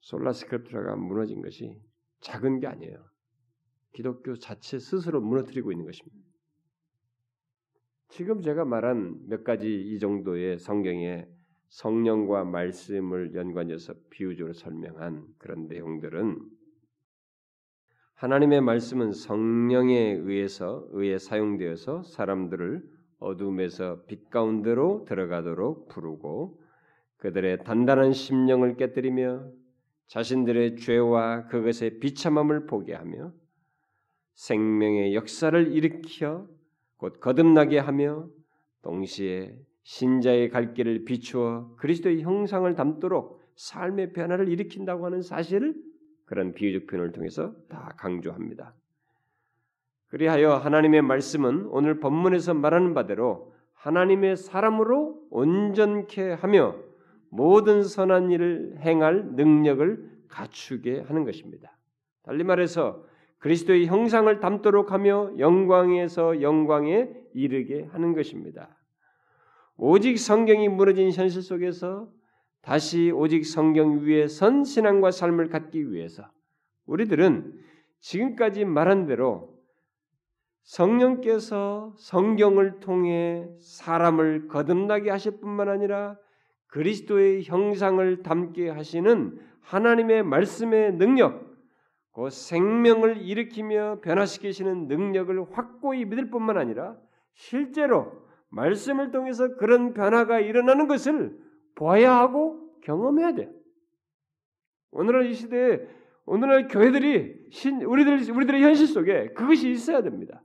[0.02, 1.82] 솔라스크립트라가 무너진 것이
[2.20, 3.04] 작은 게 아니에요.
[3.94, 6.18] 기독교 자체 스스로 무너뜨리고 있는 것입니다.
[8.10, 11.28] 지금 제가 말한 몇 가지 이 정도의 성경에
[11.72, 16.38] 성령과 말씀을 연관해서 비유적으로 설명한 그런 내용들은
[18.16, 22.84] 하나님의 말씀은 성령에 의해서 의해 사용되어서 사람들을
[23.20, 26.60] 어둠에서 빛 가운데로 들어가도록 부르고
[27.18, 29.50] 그들의 단단한 심령을 깨뜨리며
[30.08, 33.32] 자신들의 죄와 그것의 비참함을 보게 하며
[34.34, 36.48] 생명의 역사를 일으켜
[36.98, 38.28] 곧 거듭나게 하며
[38.82, 45.76] 동시에 신자의 갈 길을 비추어 그리스도의 형상을 담도록 삶의 변화를 일으킨다고 하는 사실을
[46.26, 48.74] 그런 비유적 표현을 통해서 다 강조합니다.
[50.08, 56.76] 그리하여 하나님의 말씀은 오늘 본문에서 말하는 바대로 하나님의 사람으로 온전케 하며
[57.30, 61.78] 모든 선한 일을 행할 능력을 갖추게 하는 것입니다.
[62.24, 63.06] 달리 말해서
[63.40, 68.78] 그리스도의 형상을 담도록 하며 영광에서 영광에 이르게 하는 것입니다.
[69.84, 72.08] 오직 성경이 무너진 현실 속에서
[72.62, 76.30] 다시 오직 성경 위에 선 신앙과 삶을 갖기 위해서
[76.86, 77.60] 우리들은
[78.00, 79.60] 지금까지 말한 대로
[80.62, 86.16] 성령께서 성경을 통해 사람을 거듭나게 하실 뿐만 아니라
[86.68, 91.58] 그리스도의 형상을 담게 하시는 하나님의 말씀의 능력,
[92.14, 96.96] 그 생명을 일으키며 변화시키시는 능력을 확고히 믿을 뿐만 아니라
[97.34, 101.38] 실제로 말씀을 통해서 그런 변화가 일어나는 것을
[101.76, 103.50] 보아야 하고 경험해야 돼.
[104.92, 105.80] 오늘날 이 시대에
[106.26, 110.44] 오늘날 교회들이 신, 우리들 우리들의 현실 속에 그것이 있어야 됩니다.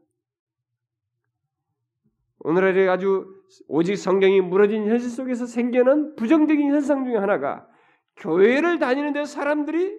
[2.40, 3.26] 오늘날의 아주
[3.68, 7.68] 오직 성경이 무너진 현실 속에서 생겨난 부정적인 현상 중에 하나가
[8.16, 9.98] 교회를 다니는데 사람들이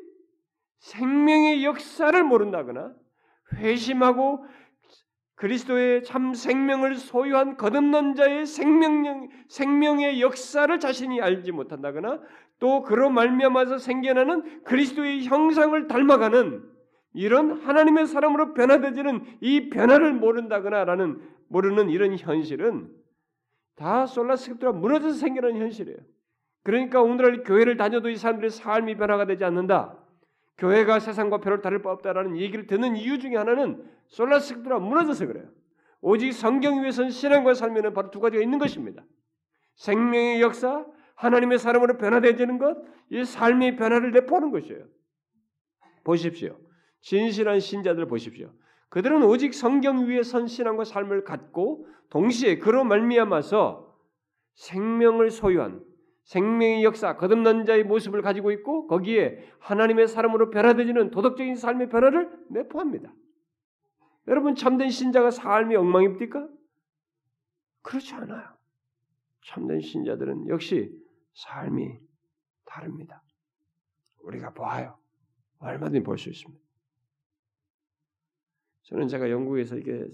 [0.79, 2.93] 생명의 역사를 모른다거나
[3.55, 4.45] 회심하고
[5.37, 12.19] 그리스도의 참 생명을 소유한 거듭난 자의 생명력, 생명의 역사를 자신이 알지 못한다거나
[12.59, 16.63] 또 그로 말미암아서 생겨나는 그리스도의 형상을 닮아가는
[17.13, 22.89] 이런 하나님의 사람으로 변화되지는 이 변화를 모른다거나라는 모르는 이런 현실은
[23.75, 25.99] 다 솔라스크립트가 무너져서 생겨난 현실이에요.
[26.63, 29.97] 그러니까 오늘날 교회를 다녀도 이 사람들의 삶이 변화가 되지 않는다.
[30.57, 35.45] 교회가 세상과 별로 다를 바 없다라는 얘기를 듣는 이유 중에 하나는 솔라스크트가 무너져서 그래요.
[36.01, 39.03] 오직 성경 위에선 신앙과 삶에는 바로 두 가지가 있는 것입니다.
[39.75, 40.85] 생명의 역사,
[41.15, 42.77] 하나님의 사람으로 변화되어지는 것,
[43.09, 44.85] 이 삶의 변화를 내포하는 것이에요.
[46.03, 46.57] 보십시오.
[47.01, 48.51] 진실한 신자들 보십시오.
[48.89, 53.95] 그들은 오직 성경 위에 선 신앙과 삶을 갖고 동시에 그로 말미암아서
[54.55, 55.81] 생명을 소유한
[56.27, 63.13] 생명의 역사, 거듭난 자의 모습을 가지고 있고 거기에 하나님의 사람으로 변화되지는 도덕적인 삶의 변화를 내포합니다.
[64.27, 66.49] 여러분 참된 신자가 삶이 엉망입니까?
[67.81, 68.43] 그렇지 않아요.
[69.45, 70.91] 참된 신자들은 역시
[71.33, 71.97] 삶이
[72.65, 73.23] 다릅니다.
[74.23, 74.97] 우리가 보아요.
[75.59, 76.61] 얼마든지 볼 수 있습니다.
[78.83, 80.05] 저는 제가 영국에서 이게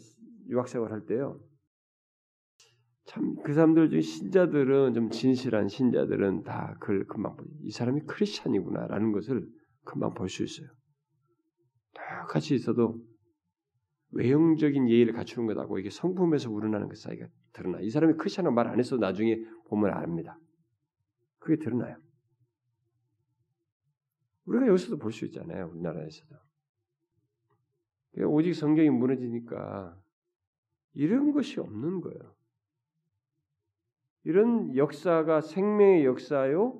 [0.47, 1.39] 유학 생활 할 때요.
[3.05, 9.47] 참 그 사람들 중 신자들은 좀 진실한 신자들은 다 그걸 금방 이 사람이 크리스찬이구나라는 것을
[9.83, 10.69] 금방 볼 수 있어요.
[12.23, 12.99] 똑같이 있어도
[14.11, 17.79] 외형적인 예의를 갖추는 것하고 이게 성품에서 우러나는 그 사이가 드러나.
[17.81, 19.37] 이 사람이 크리스찬이라고 말안 했어도 나중에
[19.67, 20.37] 보면 압니다.
[21.39, 21.97] 그게 드러나요.
[24.45, 25.69] 우리가 여기서도 볼 수 있잖아요.
[25.71, 26.35] 우리나라에서도.
[28.11, 29.99] 그러니까 오직 성경이 무너지니까
[30.93, 32.35] 이런 것이 없는 거예요.
[34.23, 36.79] 이런 역사가 생명의 역사요.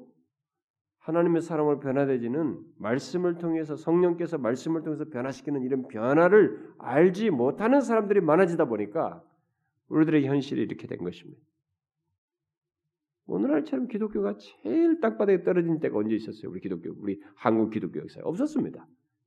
[0.99, 8.65] 하나님의 사람으로 변화되지는 말씀을 통해서 성령께서 말씀을 통해서 변화시키는 이런 변화를 알지 못하는 사람들이 많아지다
[8.65, 9.21] 보니까
[9.89, 11.41] 우리들의 현실이 이렇게 된 것입니다.
[13.25, 16.51] 오늘날처럼 기독교가 제일 땅바닥에 떨어진 때가 언제 있었어요?
[16.51, 18.85] 우리 기독교, 우리 한국 기독교 역사에 없었습니다.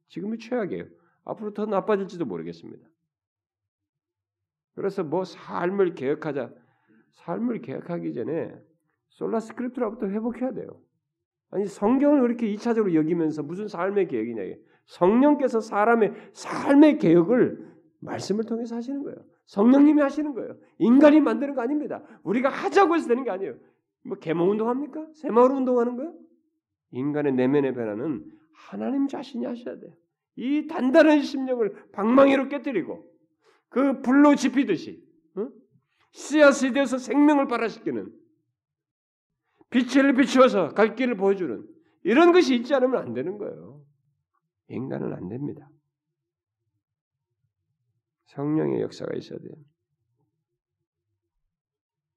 [0.08, 0.84] 지금이 최악이에요.
[1.24, 2.86] 앞으로 더 나빠질지도 모르겠습니다.
[4.74, 6.52] 그래서 뭐 삶을 개혁하자.
[7.10, 8.54] 삶을 개혁하기 전에
[9.08, 10.68] 솔라 스크립트라부터 회복해야 돼요.
[11.50, 14.42] 아니 성경을 그렇게 이차적으로 여기면서 무슨 삶의 개혁이냐
[14.86, 19.16] 성령께서 사람의 삶의 개혁을 말씀을 통해서 하시는 거예요.
[19.46, 20.56] 성령님이 하시는 거예요.
[20.78, 22.02] 인간이 만드는 거 아닙니다.
[22.22, 23.54] 우리가 하자고 해서 되는 게 아니에요.
[24.04, 25.06] 뭐 계몽 운동합니까?
[25.14, 26.14] 새마을 운동하는 거예요?
[26.92, 29.92] 인간의 내면의 변화는 하나님 자신이 하셔야 돼요.
[30.36, 33.04] 이 단단한 심령을 방망이로 깨뜨리고
[33.68, 35.05] 그 불로 지피듯이 어?
[36.16, 38.10] 씨앗이 되어서 생명을 발화시키는
[39.68, 41.62] 빛을 비추어서 갈 길을 보여주는
[42.04, 43.84] 이런 것이 있지 않으면 안 되는 거예요.
[44.68, 45.68] 인간은 안 됩니다.
[48.28, 49.52] 성령의 역사가 있어야 돼요.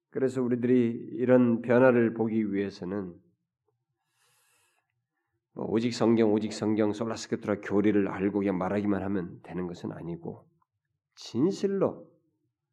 [0.08, 3.14] 그래서 우리들이 이런 변화를 보기 위해서는
[5.52, 10.48] 뭐 오직 성경, 오직 성경, 솔라스케트라 교리를 알고 그냥 말하기만 하면 되는 것은 아니고
[11.16, 12.10] 진실로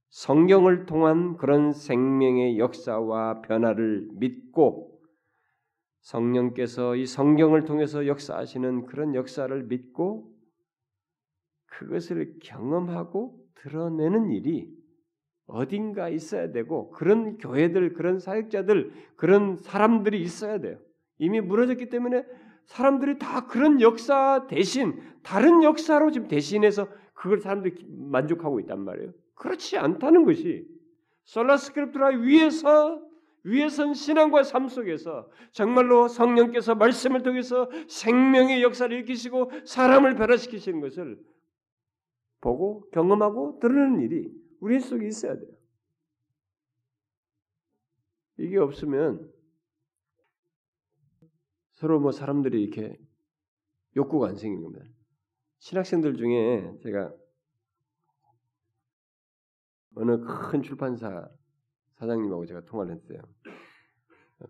[0.10, 4.98] 성경을 통한 그런 생명의 역사와 변화를 믿고
[6.02, 10.32] 성령께서 이 성경을 통해서 역사하시는 그런 역사를 믿고
[11.66, 14.74] 그것을 경험하고 드러내는 일이
[15.46, 20.78] 어딘가 있어야 되고 그런 교회들, 그런 사역자들, 그런 사람들이 있어야 돼요.
[21.18, 22.26] 이미 무너졌기 때문에
[22.66, 29.12] 사람들이 다 그런 역사 대신 다른 역사로 지금 대신해서 그걸 사람들이 만족하고 있단 말이에요.
[29.38, 30.68] 그렇지 않다는 것이
[31.24, 33.08] 솔라스크립트라 위에서
[33.44, 41.18] 위에선 신앙과 삶 속에서 정말로 성령께서 말씀을 통해서 생명의 역사를 일으키시고 사람을 변화시키시는 것을
[42.42, 44.30] 보고 경험하고 들으는 일이
[44.60, 45.50] 우리 속에 있어야 돼요.
[48.38, 49.32] 이게 없으면
[51.72, 52.98] 서로 뭐 사람들이 이렇게
[53.96, 54.86] 욕구가 안 생기는 겁니다.
[55.60, 57.14] 신학생들 중에 제가
[59.98, 61.28] 어느 큰 출판사
[61.96, 63.20] 사장님하고 제가 통화를 했어요.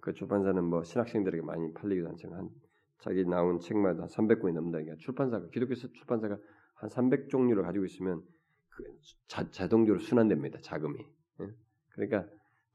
[0.02, 2.50] 그 출판사는 뭐 신학생들에게 많이 팔리기도 한 한
[3.00, 4.80] 자기 나온 책마다 300권이 넘는다.
[4.80, 6.38] 그러니까 출판사가 기독교 출판사가
[6.76, 8.22] 한 300종류를 가지고 있으면
[8.70, 8.84] 그
[9.28, 10.60] 자, 자동적으로 순환됩니다.
[10.62, 11.00] 자금이.
[11.42, 11.48] 예?
[11.90, 12.26] 그러니까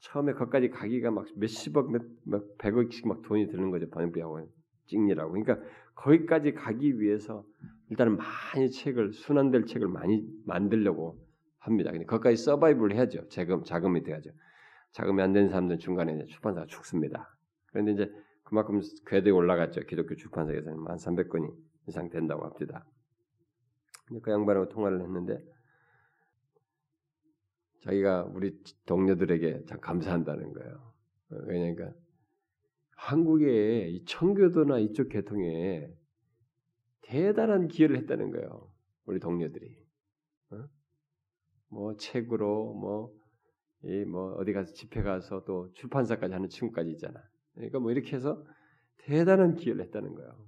[0.01, 3.89] 처음에 거기까지 가기가 막 몇십억, 몇, 몇 백억씩 막 돈이 드는 거죠.
[3.91, 4.49] 번역비하고
[4.87, 5.33] 찍느라고.
[5.33, 5.59] 그러니까
[5.95, 7.45] 거기까지 가기 위해서
[7.91, 11.19] 일단은 많이 책을 순환될 책을 많이 만들려고
[11.63, 11.93] 합니다.
[11.93, 13.29] 근데 거기까지 서바이브를 해야죠.
[13.29, 14.31] 자금 자금이 돼야죠.
[14.91, 17.37] 자금이 안 되는 사람들은 중간에 이제 출판사가 죽습니다.
[17.67, 19.83] 그런데 이제 그만큼 궤도에 올라갔죠.
[19.83, 21.55] 기독교 출판사에서는 한 300건이
[21.87, 22.85] 이상 된다고 합니다.
[24.23, 25.43] 그 양반하고 통화를 했는데
[27.81, 30.93] 자기가 우리 동료들에게 참 감사한다는 거예요.
[31.29, 31.93] 왜냐니까
[32.97, 35.89] 한국의 이 청교도나 이쪽 계통에
[37.03, 38.71] 대단한 기여를 했다는 거예요.
[39.07, 39.77] 우리 동료들이.
[40.51, 40.69] 어?
[41.73, 42.75] 뭐 책으로
[43.83, 47.21] 뭐이뭐 어디 가서 집회 가서 또 출판사까지 하는 친구까지 있잖아.
[47.55, 48.45] 그러니까 뭐 이렇게 해서
[48.99, 50.47] 대단한 기여를 했다는 거예요.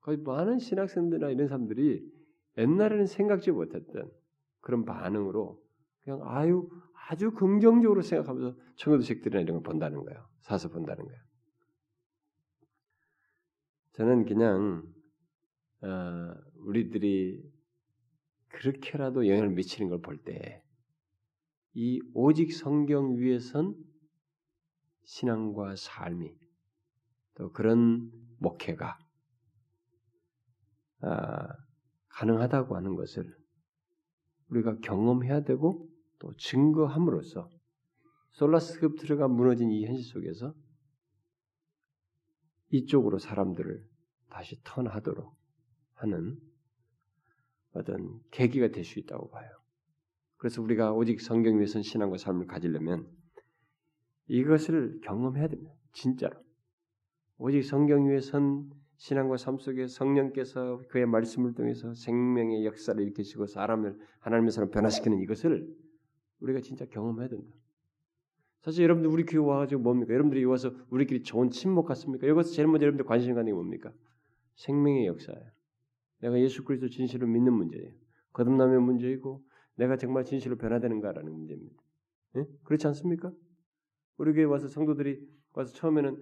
[0.00, 2.04] 거의 많은 신학생들이나 이런 사람들이
[2.58, 4.10] 옛날에는 생각지 못했던
[4.60, 5.62] 그런 반응으로
[6.02, 6.68] 그냥 아유
[7.08, 10.26] 아주 긍정적으로 생각하면서 청교도식들이나 이런 걸 본다는 거예요.
[10.40, 11.20] 사서 본다는 거예요.
[13.92, 14.82] 저는 그냥
[15.82, 17.40] 어, 우리들이
[18.48, 20.63] 그렇게라도 영향을 미치는 걸 볼 때
[21.74, 23.74] 이 오직 성경 위에선
[25.04, 26.32] 신앙과 삶이
[27.34, 28.98] 또 그런 목회가
[31.00, 31.48] 아,
[32.08, 33.36] 가능하다고 하는 것을
[34.48, 37.50] 우리가 경험해야 되고 또 증거함으로써
[38.32, 40.54] 솔라스크립트가 무너진 이 현실 속에서
[42.70, 43.84] 이쪽으로 사람들을
[44.30, 45.36] 다시 턴하도록
[45.94, 46.40] 하는
[47.72, 49.63] 어떤 계기가 될 수 있다고 봐요.
[50.44, 53.06] 그래서 우리가 오직 성경 위에선 신앙과 삶을 가지려면
[54.26, 55.72] 이것을 경험해야 됩니다.
[55.94, 56.36] 진짜로.
[57.38, 58.68] 오직 성경 위에선
[58.98, 65.66] 신앙과 삶 속에 성령께서 그의 말씀을 통해서 생명의 역사를 일으키시고 사람을 하나님의 사람 변화시키는 이것을
[66.40, 67.56] 우리가 진짜 경험해야 된다.
[68.60, 70.12] 사실 여러분들 우리 교회 와가지고 뭡니까?
[70.12, 72.28] 여러분들이 와서 우리끼리 좋은 친목 같습니까?
[72.28, 73.94] 여기서 제일 먼저 여러분들 관심 갖는 게 뭡니까?
[74.56, 75.50] 생명의 역사예요.
[76.20, 77.92] 내가 예수 그리스도 진실을 믿는 문제예요.
[78.34, 79.42] 거듭남의 문제이고
[79.76, 81.82] 내가 정말 진실로 변화되는가라는 문제입니다.
[82.36, 82.44] 예?
[82.64, 83.32] 그렇지 않습니까?
[84.16, 86.16] 우리 교회 와서 성도들이 와서 처음에는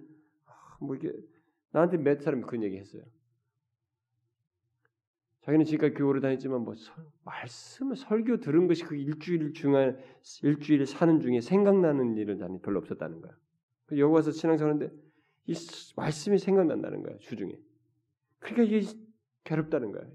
[0.45, 1.13] 아, 뭐 이게
[1.71, 3.03] 나한테 몇 사람이 그런 얘기 했어요.
[5.41, 6.95] 자기는 지금까지 교회를 다녔지만 뭐 설,
[7.25, 9.97] 말씀을 설교 들은 것이 그 일주일 중에
[10.41, 13.35] 일주일 사는 중에 생각나는 다니 별로 없었다는 거야.
[13.91, 14.93] 여기 와서 신앙생활하는데
[15.47, 15.53] 이
[15.97, 17.59] 말씀이 생각난다는 거야 주중에.
[18.39, 18.87] 그러니까 이게
[19.43, 20.07] 괴롭다는 거야.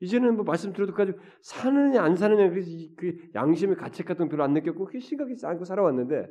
[0.00, 4.44] 이제는 뭐 말씀 들어도 가지고 사느냐 안 사느냐 그래서 그 양심의 가책 같은 거 별로
[4.44, 6.28] 안 느꼈고 그게 심각이 않고 살아왔는데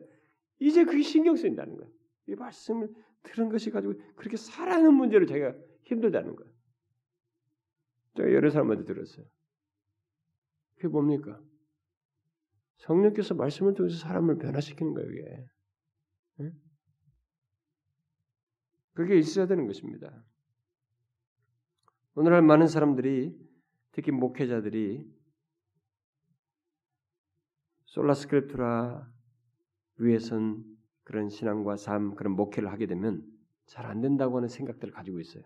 [0.60, 1.88] 이제 그게 신경 쓰인다는 거야.
[2.28, 2.90] 이 말씀을
[3.24, 6.48] 들은 것이 가지고 그렇게 살아가는 문제를 제가 힘들다는 거야.
[8.18, 9.26] 제가 여러 사람한테 들었어요.
[10.76, 11.42] 그게 뭡니까?
[12.78, 15.46] 성령께서 말씀을 통해서 사람을 변화시키는 거예요, 이게.
[16.42, 16.54] 응?
[18.94, 20.24] 그게 있어야 되는 것입니다.
[22.16, 23.38] 오늘날 많은 사람들이
[23.96, 25.10] 특히 목회자들이
[27.86, 29.10] 솔라스크립투라
[30.00, 30.66] 위에선
[31.06, 33.26] 그런 신앙과 삶, 그런 목회를 하게 되면
[33.68, 35.44] 잘 안 된다고 하는 생각들을 가지고 있어요.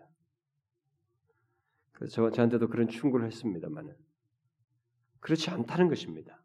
[1.92, 3.94] 그래서 저, 저한테도 그런 충고를 했습니다만은
[5.20, 6.42] 그렇지 않다는 것입니다.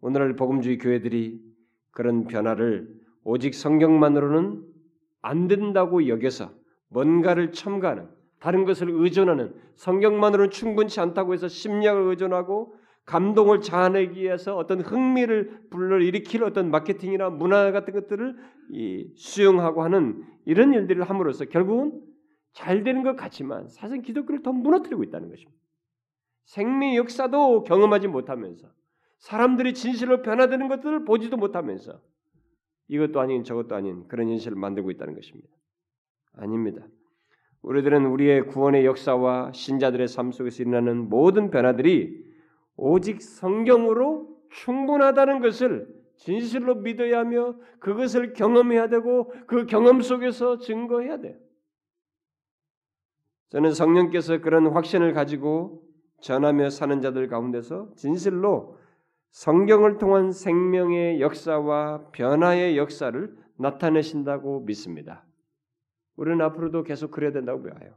[0.00, 1.42] 오늘날 복음주의 교회들이
[1.90, 4.72] 그런 변화를 오직 성경만으로는
[5.20, 6.54] 안 된다고 여겨서
[6.90, 12.74] 뭔가를 첨가하는 다른 것을 의존하는 성경만으로는 충분치 않다고 해서 심리학을 의존하고
[13.04, 18.36] 감동을 자아내기 위해서 어떤 흥미를 불러일으킬 어떤 마케팅이나 문화 같은 것들을
[19.16, 22.00] 수용하고 하는 이런 일들을 함으로써 결국은
[22.52, 25.58] 잘 되는 것 같지만 사실 기독교를 더 무너뜨리고 있다는 것입니다.
[26.44, 28.68] 생명 역사도 경험하지 못하면서
[29.18, 32.00] 사람들이 진실로 변화되는 것들을 보지도 못하면서
[32.88, 35.48] 이것도 아닌 저것도 아닌 그런 현실을 만들고 있다는 것입니다.
[36.32, 36.86] 아닙니다.
[37.62, 42.24] 우리들은 우리의 구원의 역사와 신자들의 삶 속에서 일어나는 모든 변화들이
[42.76, 51.36] 오직 성경으로 충분하다는 것을 진실로 믿어야 하며 그것을 경험해야 되고 그 경험 속에서 증거해야 돼요.
[53.50, 55.82] 저는 성령께서 그런 확신을 가지고
[56.20, 58.78] 전하며 사는 자들 가운데서 진실로
[59.30, 65.24] 성경을 통한 생명의 역사와 변화의 역사를 나타내신다고 믿습니다.
[66.20, 67.94] 우리는 앞으로도 계속 그래야 된다고 봐요.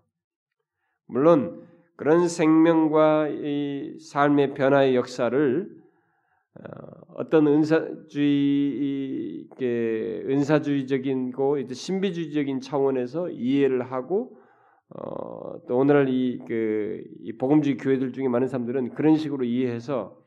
[1.07, 1.67] 물론
[1.97, 5.69] 그런 생명과 이 삶의 변화의 역사를
[6.55, 6.61] 어,
[7.15, 14.37] 어떤 은사주의 은사주의적인고 신비주의적인 차원에서 이해를 하고
[14.95, 20.22] 어, 또 오늘날 이, 그, 이 복음주의 교회들 중에 많은 사람들은 그런 식으로 이해해서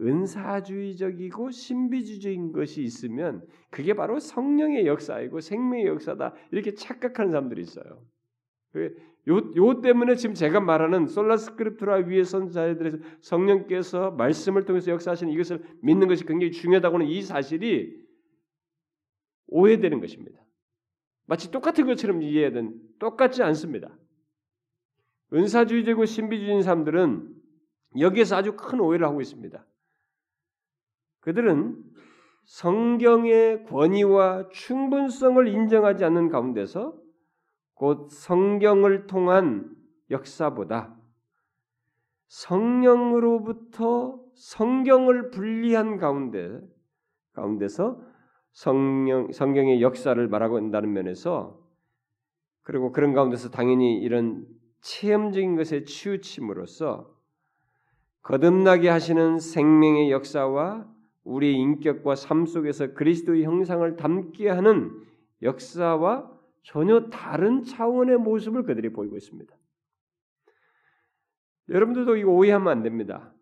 [0.00, 8.02] 은사주의적이고 신비주의적인 것이 있으면 그게 바로 성령의 역사이고 생명의 역사다 이렇게 착각하는 사람들이 있어요.
[9.28, 15.62] 요, 요 때문에 지금 제가 말하는 솔라스크립트라 위에 선 자들에서 성령께서 말씀을 통해서 역사하시는 이것을
[15.82, 18.04] 믿는 것이 굉장히 중요하다고 하는 이 사실이
[19.46, 20.40] 오해되는 것입니다.
[21.26, 23.96] 마치 똑같은 것처럼 이해해야 되는 똑같지 않습니다.
[25.32, 27.32] 은사주의적이고 신비주의인 사람들은
[28.00, 29.64] 여기에서 아주 큰 오해를 하고 있습니다.
[31.24, 31.82] 그들은
[32.44, 36.94] 성경의 권위와 충분성을 인정하지 않는 가운데서
[37.72, 39.74] 곧 성경을 통한
[40.10, 40.94] 역사보다
[42.26, 46.60] 성령으로부터 성경을 분리한 가운데
[47.32, 48.02] 가운데서
[48.52, 51.58] 성령 성경의 역사를 말하고 있다는 면에서
[52.62, 54.46] 그리고 그런 가운데서 당연히 이런
[54.82, 57.10] 체험적인 것에 치우침으로써
[58.20, 60.93] 거듭나게 하시는 생명의 역사와
[61.24, 64.92] 우리의 인격과 삶 속에서 그리스도의 형상을 담게 하는
[65.42, 66.30] 역사와
[66.62, 69.54] 전혀 다른 차원의 모습을 그들이 보이고 있습니다.
[71.68, 73.34] 여러분들도 이거 오해하면 안 됩니다.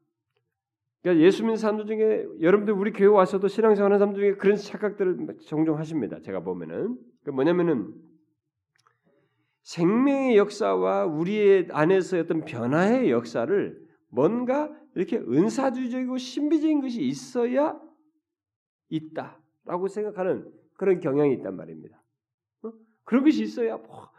[1.03, 5.79] 그러니까 예수 믿는 사람들 중에 여러분들 우리 교회 와서도 신앙생활하는 사람 중에 그런 착각들을 종종
[5.79, 6.21] 하십니다.
[6.21, 7.93] 제가 보면은 그 뭐냐면은
[9.63, 13.82] 생명의 역사와 우리의 안에서 어떤 변화의 역사를
[14.13, 17.81] 뭔가 이렇게 은사주의적이고 신비적인 것이 있어야
[18.91, 22.01] 있다라고 생각하는 그런 경향이 있단 말입니다.
[22.63, 22.73] 어?
[23.05, 24.11] 그런 것이 있어야 뭐,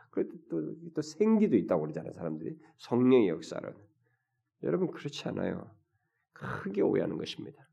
[0.50, 2.12] 또, 또 생기도 있다고 그러잖아요.
[2.14, 3.72] 사람들이 성령의 역사를.
[4.64, 5.70] 여러분 그렇지 않아요.
[6.34, 7.64] 크게 오해하는 것입니다.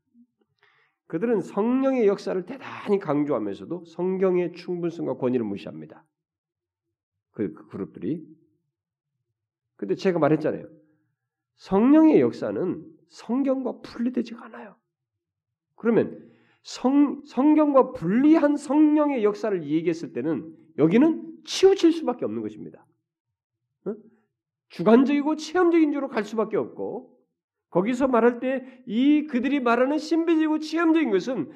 [1.07, 6.05] 그들은 성령의 역사를 대단히 강조하면서도 성경의 충분성과 권위를 무시합니다.
[7.31, 8.23] 그, 그 그룹들이.
[9.75, 10.80] 근데 제가 말했잖아요.
[11.55, 14.75] 성령의 역사는 성경과 분리되지가 않아요.
[15.75, 16.31] 그러면
[16.63, 22.85] 성, 성경과 분리한 성령의 역사를 얘기했을 때는 여기는 치우칠 수밖에 없는 것입니다.
[23.85, 23.95] 어?
[24.69, 27.17] 주관적이고 체험적인 줄로 갈 수밖에 없고
[27.69, 31.51] 거기서 말할 때 이 그들이 말하는 신비적이고 체험적인 것은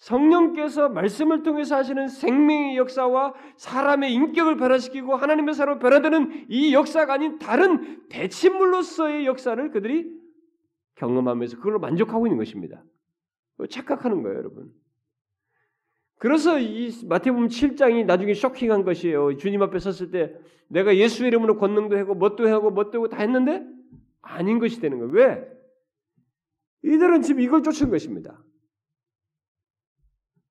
[0.00, 7.38] 성령께서 말씀을 통해서 하시는 생명의 역사와 사람의 인격을 변화시키고 하나님의 사람을 변화되는 이 역사가 아닌
[7.38, 10.10] 다른 대체물로서의 역사를 그들이
[10.94, 12.82] 경험하면서 그걸로 만족하고 있는 것입니다.
[13.68, 14.72] 착각하는 거예요, 여러분.
[16.16, 19.36] 그래서 이 마태복음 7장이 나중에 쇼킹한 것이에요.
[19.36, 20.34] 주님 앞에 섰을 때
[20.68, 23.66] 내가 예수 이름으로 권능도 하고 뭣도 하고 뭣도 하고 다 했는데
[24.22, 25.12] 아닌 것이 되는 거예요.
[25.12, 25.48] 왜?
[26.84, 28.42] 이들은 지금 이걸 쫓은 것입니다.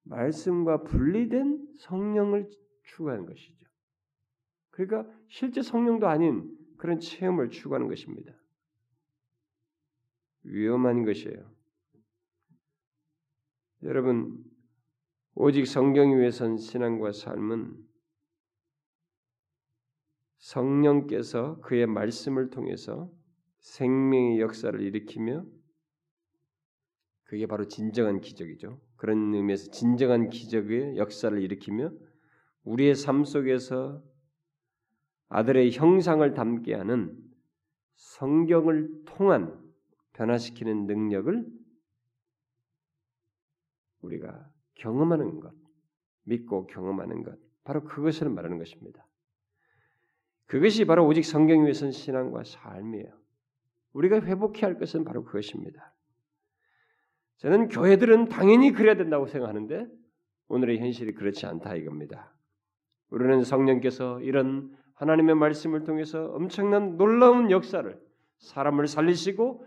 [0.10, 2.49] 말씀과 분리된 성령을
[2.84, 3.68] 추구하는 것이죠.
[4.72, 8.34] 그러니까 실제 성령도 아닌 그런 체험을 추구하는 것입니다.
[10.43, 11.53] 위험한 것이에요.
[13.84, 14.43] 여러분,
[15.36, 17.78] 오직 성경 위에 선 신앙과 삶은
[20.38, 23.12] 성령께서 그의 말씀을 통해서
[23.60, 25.45] 생명의 역사를 일으키며
[27.24, 28.82] 그게 바로 진정한 기적이죠.
[29.00, 31.89] 그런 의미에서 진정한 기적의 역사를 일으키며
[32.64, 34.04] 우리의 삶 속에서
[35.30, 37.18] 아들의 형상을 담게 하는
[37.95, 39.58] 성경을 통한
[40.14, 41.47] 변화시키는 능력을
[44.02, 45.54] 우리가 경험하는 것,
[46.24, 49.08] 믿고 경험하는 것, 바로 그것을 말하는 것입니다.
[50.45, 53.18] 그것이 바로 오직 성경 위에 선 신앙과 삶이에요.
[53.93, 55.95] 우리가 회복해야 할 것은 바로 그것입니다.
[57.40, 59.88] 저는 교회들은 당연히 그래야 된다고 생각하는데
[60.50, 62.34] 오늘의 현실이 그렇지 않다 이겁니다.
[63.10, 67.98] 우리는 성령께서 이런 하나님의 말씀을 통해서 엄청난 놀라운 역사를
[68.40, 69.66] 사람을 살리시고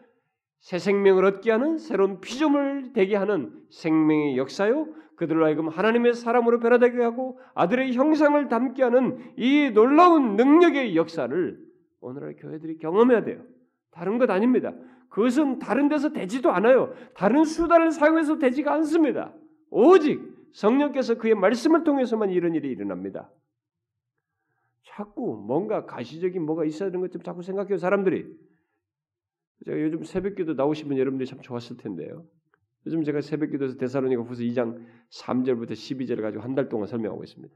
[0.60, 4.88] 새 생명을 얻게 하는 새로운 피조물 되게 하는 생명의 역사요.
[5.16, 11.58] 그들로 하여금 하나님의 사람으로 변화되게 하고 아들의 형상을 담게 하는 이 놀라운 능력의 역사를
[12.00, 13.42] 오늘날 교회들이 경험해야 돼요.
[13.90, 14.72] 다른 것 아닙니다.
[15.12, 16.94] 그것은 다른 데서 되지도 않아요.
[17.14, 19.34] 다른 수단을 사용해서 되지가 않습니다.
[19.70, 20.22] 오직
[20.54, 23.30] 성령께서 그의 말씀을 통해서만 이런 일이 일어납니다.
[24.84, 27.76] 자꾸 뭔가 가시적인 뭐가 있어야 되는 것좀 자꾸 생각해요.
[27.76, 28.26] 사람들이
[29.66, 32.26] 제가 요즘 새벽기도 나오시면 여러분들이 참 좋았을 텐데요.
[32.86, 37.54] 요즘 제가 새벽기도에서 데살로니가 후서 2장 3절부터 12절을 가지고 한 달 동안 설명하고 있습니다.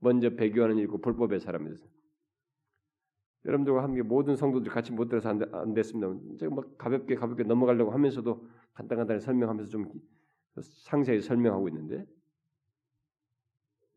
[0.00, 1.52] 먼저 배교하는 일고 불법의 서
[3.44, 6.12] 여러분들과 함께 모든 성도들이 같이 못 들어서 안, 안 됐습니다.
[6.38, 9.90] 제가 막 가볍게 가볍게 넘어가려고 하면서도 간단간단히 설명하면서 좀
[10.62, 12.06] 상세히 설명하고 있는데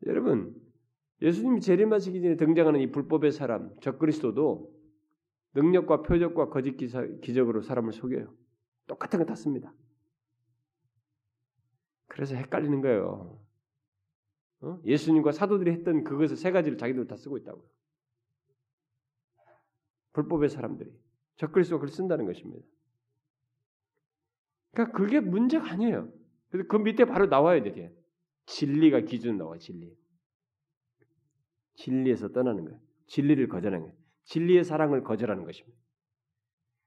[0.06, 0.54] 여러분
[1.22, 4.72] 예수님이 재림하시기 전에 등장하는 이 불법의 사람 적그리스도도
[5.54, 8.34] 능력과 표적과 거짓 기사, 기적으로 사람을 속여요.
[8.86, 9.72] 똑같은 거 다 씁니다.
[12.08, 13.40] 그래서 헷갈리는 거예요.
[14.60, 14.80] 어?
[14.84, 17.64] 예수님과 사도들이 했던 그것을 세 가지를 자기들 다 쓰고 있다고요.
[20.14, 20.90] 불법의 사람들이
[21.36, 22.64] 적그리스도가 그걸 쓴다는 것입니다.
[24.72, 26.10] 그러니까 그게 문제가 아니에요.
[26.48, 27.94] 그래서 그 밑에 바로 나와야 돼.
[28.46, 29.96] 진리가 기준 나와 진리.
[31.74, 32.80] 진리에서 떠나는 거예요.
[33.06, 33.98] 진리를 거절하는 거예요.
[34.24, 35.76] 진리의 사랑을 거절하는 것입니다.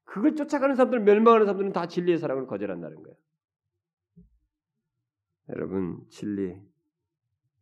[0.05, 3.17] 그걸 쫓아가는 사람들, 멸망하는 사람들은 다 진리의 사랑을 거절한다는 거예요.
[5.49, 6.57] 여러분, 진리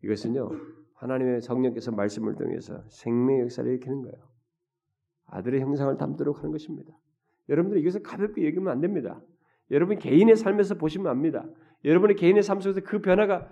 [0.03, 0.49] 이것은요
[0.93, 4.34] 하나님의 성령께서 말씀을 통해서 생명의 역사를 일으키는 거예요.
[5.27, 6.93] 아들의 형상을 담도록 하는 것입니다.
[7.49, 9.21] 여러분들 이것을 가볍게 얘기하면 안 됩니다.
[9.71, 11.45] 여러분 개인의 삶에서 보시면 압니다.
[11.83, 13.49] 여러분의 개인의 삶 속에서 그 변화가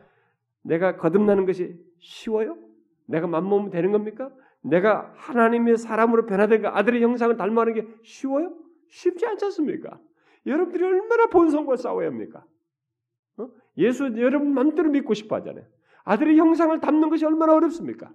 [0.64, 2.58] 내가 거듭나는 것이 쉬워요?
[3.06, 4.32] 내가 맘먹으면 되는 겁니까?
[4.62, 8.54] 내가 하나님의 사람으로 변화된 그 아들의 형상을 닮아가는 게 쉬워요?
[8.88, 10.00] 쉽지 않지 않습니까?
[10.45, 12.45] 여러분들이 얼마나 본성과 싸워야 합니까?
[13.38, 13.50] 어?
[13.78, 15.66] 예수 여러분 맘대로 믿고 싶어 하잖아요.
[16.06, 18.14] 아들의 형상을 담는 것이 얼마나 어렵습니까?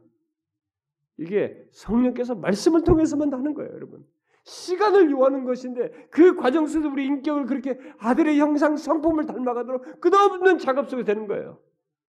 [1.19, 4.07] 이게 성령께서 말씀을 통해서만 하는 거예요, 여러분.
[4.45, 10.89] 시간을 요하는 것인데 그 과정 속에서 우리 인격을 그렇게 아들의 형상 성품을 닮아가도록 끝없는 작업
[10.89, 11.61] 속에 되는 거예요.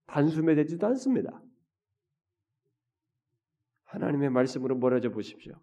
[0.06, 1.42] 단숨에 되지도 않습니다.
[3.84, 5.54] 하나님의 말씀으로 멀어져 보십시오.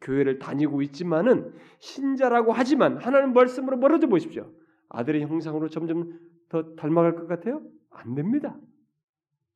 [0.00, 4.50] 교회를 다니고 있지만은 신자라고 하지만 하나님 말씀으로 멀어져 보십시오.
[4.88, 7.62] 아들의 형상으로 점점 더 닮아갈 것 같아요?
[7.90, 8.56] 안 됩니다.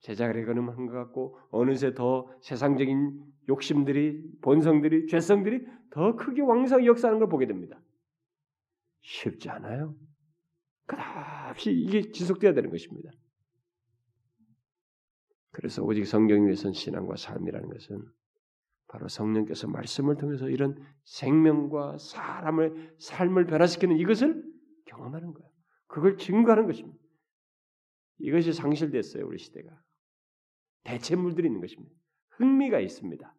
[0.03, 7.29] 제자들의 근음한 것 같고 어느새 더 세상적인 욕심들이 본성들이 죄성들이 더 크게 왕성히 역사하는 걸
[7.29, 7.81] 보게 됩니다.
[9.03, 9.97] 쉽지 않아요.
[10.87, 13.11] 끝없이 이게 지속돼야 되는 것입니다.
[15.51, 18.03] 그래서 오직 성경 위에선 신앙과 삶이라는 것은
[18.89, 24.43] 바로 성령께서 말씀을 통해서 이런 생명과 사람을 삶을 변화시키는 이것을
[24.87, 25.51] 경험하는 거예요.
[25.87, 26.99] 그걸 증거하는 것입니다.
[28.19, 29.71] 이것이 상실됐어요 우리 시대가.
[30.93, 31.95] 대체물들이 있는 것입니다.
[32.31, 33.35] 흥미가 있습니다.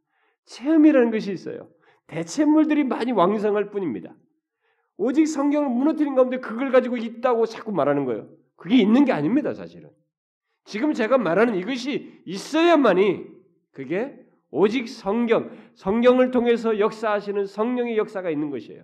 [0.45, 1.69] 체험이라는 것이 있어요.
[2.07, 4.15] 대체물들이 많이 왕성할 뿐입니다.
[4.97, 8.29] 오직 성경을 무너뜨린 가운데 그걸 가지고 있다고 자꾸 말하는 거예요.
[8.55, 9.89] 그게 있는 게 아닙니다, 사실은.
[10.65, 13.25] 지금 제가 말하는 이것이 있어야만이
[13.71, 14.19] 그게
[14.49, 18.83] 오직 성경, 성경을 통해서 역사하시는 성령의 역사가 있는 것이에요.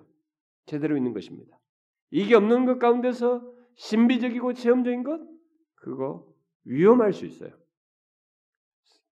[0.65, 1.57] 제대로 있는 것입니다.
[2.11, 3.41] 이게 없는 것 가운데서
[3.75, 5.21] 신비적이고 체험적인 것,
[5.75, 6.27] 그거
[6.65, 7.58] 위험할 수 있어요.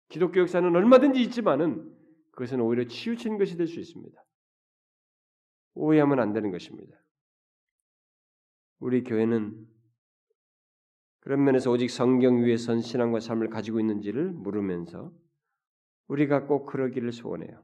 [0.10, 1.91] 기독교 역사는 얼마든지 있지만은
[2.32, 4.22] 그것은 오히려 치우친 것이 될 수 있습니다.
[5.76, 6.95] 오해하면 안 되는 것입니다.
[8.80, 9.68] 우리 교회는
[11.19, 15.11] 그런 면에서 오직 성경 위에 선 신앙과 삶을 가지고 있는지를 물으면서
[16.07, 17.64] 우리가 꼭 그러기를 소원해요.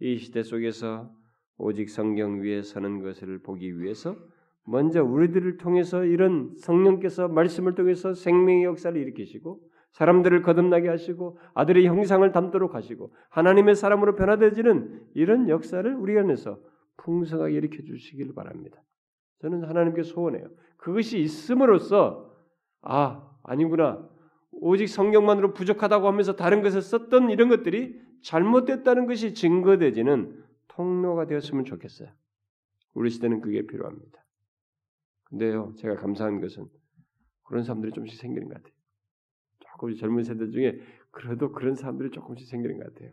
[0.00, 1.12] 이 시대 속에서
[1.56, 4.16] 오직 성경 위에 서는 것을 보기 위해서
[4.64, 9.60] 먼저 우리들을 통해서 이런 성령께서 말씀을 통해서 생명의 역사를 일으키시고
[9.94, 16.58] 사람들을 거듭나게 하시고 아들의 형상을 담도록 하시고 하나님의 사람으로 변화되지는 이런 역사를 우리 안에서
[16.96, 18.82] 풍성하게 일으켜 주시길 바랍니다.
[19.40, 20.48] 저는 하나님께 소원해요.
[20.76, 22.34] 그것이 있음으로써
[22.82, 24.08] 아 아니구나
[24.50, 32.08] 오직 성경만으로 부족하다고 하면서 다른 것을 썼던 이런 것들이 잘못됐다는 것이 증거되지는 통로가 되었으면 좋겠어요.
[32.94, 34.24] 우리 시대는 그게 필요합니다.
[35.24, 36.66] 근데요, 제가 감사한 것은
[37.44, 38.73] 그런 사람들이 좀씩 생기는 것 같아요.
[39.84, 40.80] 조금씩 젊은 세대 중에
[41.10, 43.12] 그래도 그런 사람들이 조금씩 생기는 것 같아요.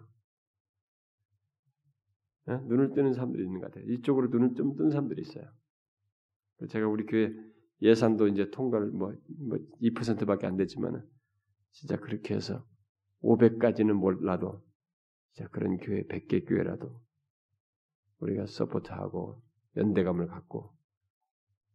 [2.45, 2.57] 네?
[2.67, 3.91] 눈을 뜨는 사람들이 있는 것 같아요.
[3.91, 5.45] 이쪽으로 눈을 좀 뜨는 사람들이 있어요.
[6.69, 7.33] 제가 우리 교회
[7.81, 11.03] 예산도 이제 통과를 뭐, 뭐 2%밖에 안 됐지만은
[11.71, 12.65] 진짜 그렇게 해서
[13.23, 14.63] 500까지는 몰라도
[15.33, 17.01] 진짜 그런 교회 100개 교회라도
[18.19, 19.41] 우리가 support하고
[19.77, 20.71] 연대감을 갖고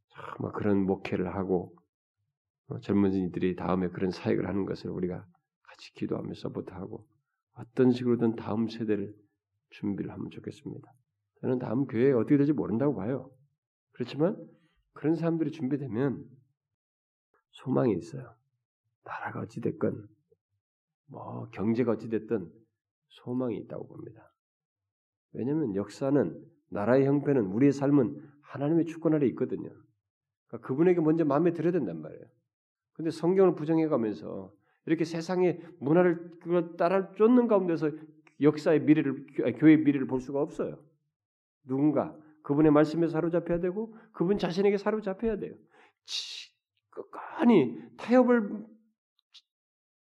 [0.08, 1.85] 정말 그런 목회를 하고 어,
[2.82, 5.24] 젊은이들이 다음에 그런 사역을 하는 것을 우리가
[5.62, 7.06] 같이 기도하며 support하고
[7.54, 9.14] 어떤 식으로든 다음 세대를
[9.70, 10.92] 준비를 하면 좋겠습니다.
[11.40, 13.30] 저는 다음 교회에 어떻게 될지 모른다고 봐요.
[13.92, 14.36] 그렇지만
[14.92, 16.24] 그런 사람들이 준비되면
[17.52, 18.34] 소망이 있어요.
[19.04, 20.06] 나라가 어찌됐건
[21.08, 22.50] 뭐 경제가 어찌됐든
[23.08, 24.32] 소망이 있다고 봅니다.
[25.32, 29.68] 왜냐하면 역사는 나라의 형편은 우리의 삶은 하나님의 주권 아래 있거든요.
[30.48, 32.24] 그러니까 그분에게 먼저 마음에 들어야 된단 말이에요.
[32.96, 34.52] 근데 성경을 부정해 가면서
[34.86, 36.30] 이렇게 세상의 문화를
[36.78, 37.90] 따라 쫓는 가운데서
[38.40, 39.26] 역사의 미래를
[39.58, 40.82] 교회의 미래를 볼 수가 없어요.
[41.64, 45.54] 누군가 그분의 말씀에 사로잡혀야 되고 그분 자신에게 사로잡혀야 돼요.
[46.90, 48.66] 끝까지 타협을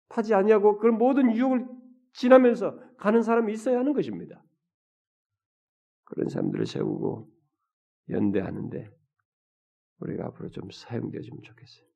[0.08, 1.66] 하지 아니하고 그런 모든 유혹을
[2.14, 4.42] 지나면서 가는 사람이 있어야 하는 것입니다.
[6.04, 7.30] 그런 사람들을 세우고
[8.08, 8.90] 연대하는데
[9.98, 11.86] 우리가 앞으로 좀 사용되어지면 좋겠어요.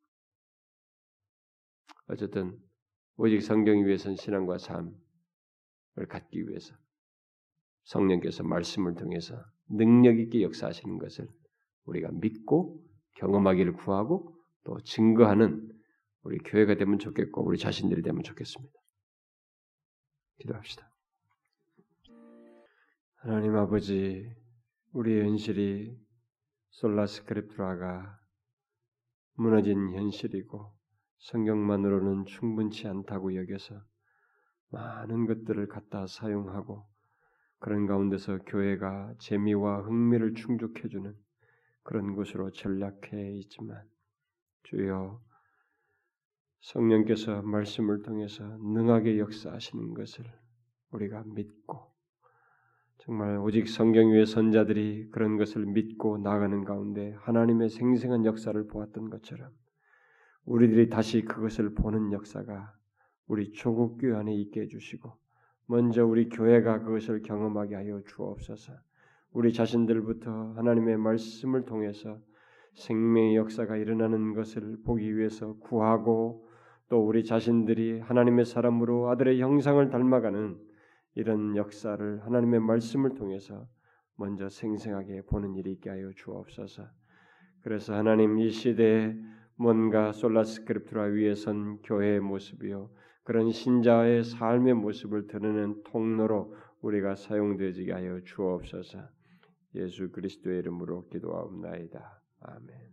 [2.08, 2.58] 어쨌든
[3.16, 4.92] 오직 성경 위에선 신앙과 삶을
[6.08, 6.74] 갖기 위해서
[7.84, 11.28] 성령께서 말씀을 통해서 능력 있게 역사하시는 것을
[11.84, 12.82] 우리가 믿고
[13.16, 15.68] 경험하기를 구하고 또 증거하는
[16.22, 18.72] 우리 교회가 되면 좋겠고 우리 자신들이 되면 좋겠습니다.
[20.38, 20.88] 기도합시다.
[23.16, 24.28] 하나님 아버지,
[24.92, 25.96] 우리의 현실이
[26.70, 28.18] 솔라스크립트라가
[29.34, 30.72] 무너진 현실이고
[31.22, 33.80] 성경만으로는 충분치 않다고 여겨서
[34.70, 36.84] 많은 것들을 갖다 사용하고
[37.60, 41.14] 그런 가운데서 교회가 재미와 흥미를 충족해주는
[41.84, 43.82] 그런 곳으로 전락해 있지만
[44.64, 45.20] 주여
[46.60, 50.24] 성령께서 말씀을 통해서 능하게 역사하시는 것을
[50.90, 51.92] 우리가 믿고
[52.98, 59.52] 정말 오직 성경 위의 선자들이 그런 것을 믿고 나가는 가운데 하나님의 생생한 역사를 보았던 것처럼
[60.44, 62.74] 우리들이 다시 그것을 보는 역사가
[63.26, 65.12] 우리 조국 교회 안에 있게 해주시고
[65.66, 68.72] 먼저 우리 교회가 그것을 경험하게 하여 주옵소서.
[69.32, 72.18] 우리 자신들부터 하나님의 말씀을 통해서
[72.74, 76.46] 생명의 역사가 일어나는 것을 보기 위해서 구하고
[76.88, 80.58] 또 우리 자신들이 하나님의 사람으로 아들의 형상을 닮아가는
[81.14, 83.66] 이런 역사를 하나님의 말씀을 통해서
[84.16, 86.86] 먼저 생생하게 보는 일이 있게 하여 주옵소서.
[87.62, 89.14] 그래서 하나님 이 시대에
[89.62, 92.90] 뭔가 솔라스크립트라 위에 선 교회의 모습이요
[93.22, 98.98] 그런 신자의 삶의 모습을 드러내는 통로로 우리가 사용되지게 하여 주옵소서.
[99.76, 102.20] 예수 그리스도의 이름으로 기도하옵나이다.
[102.40, 102.91] 아멘.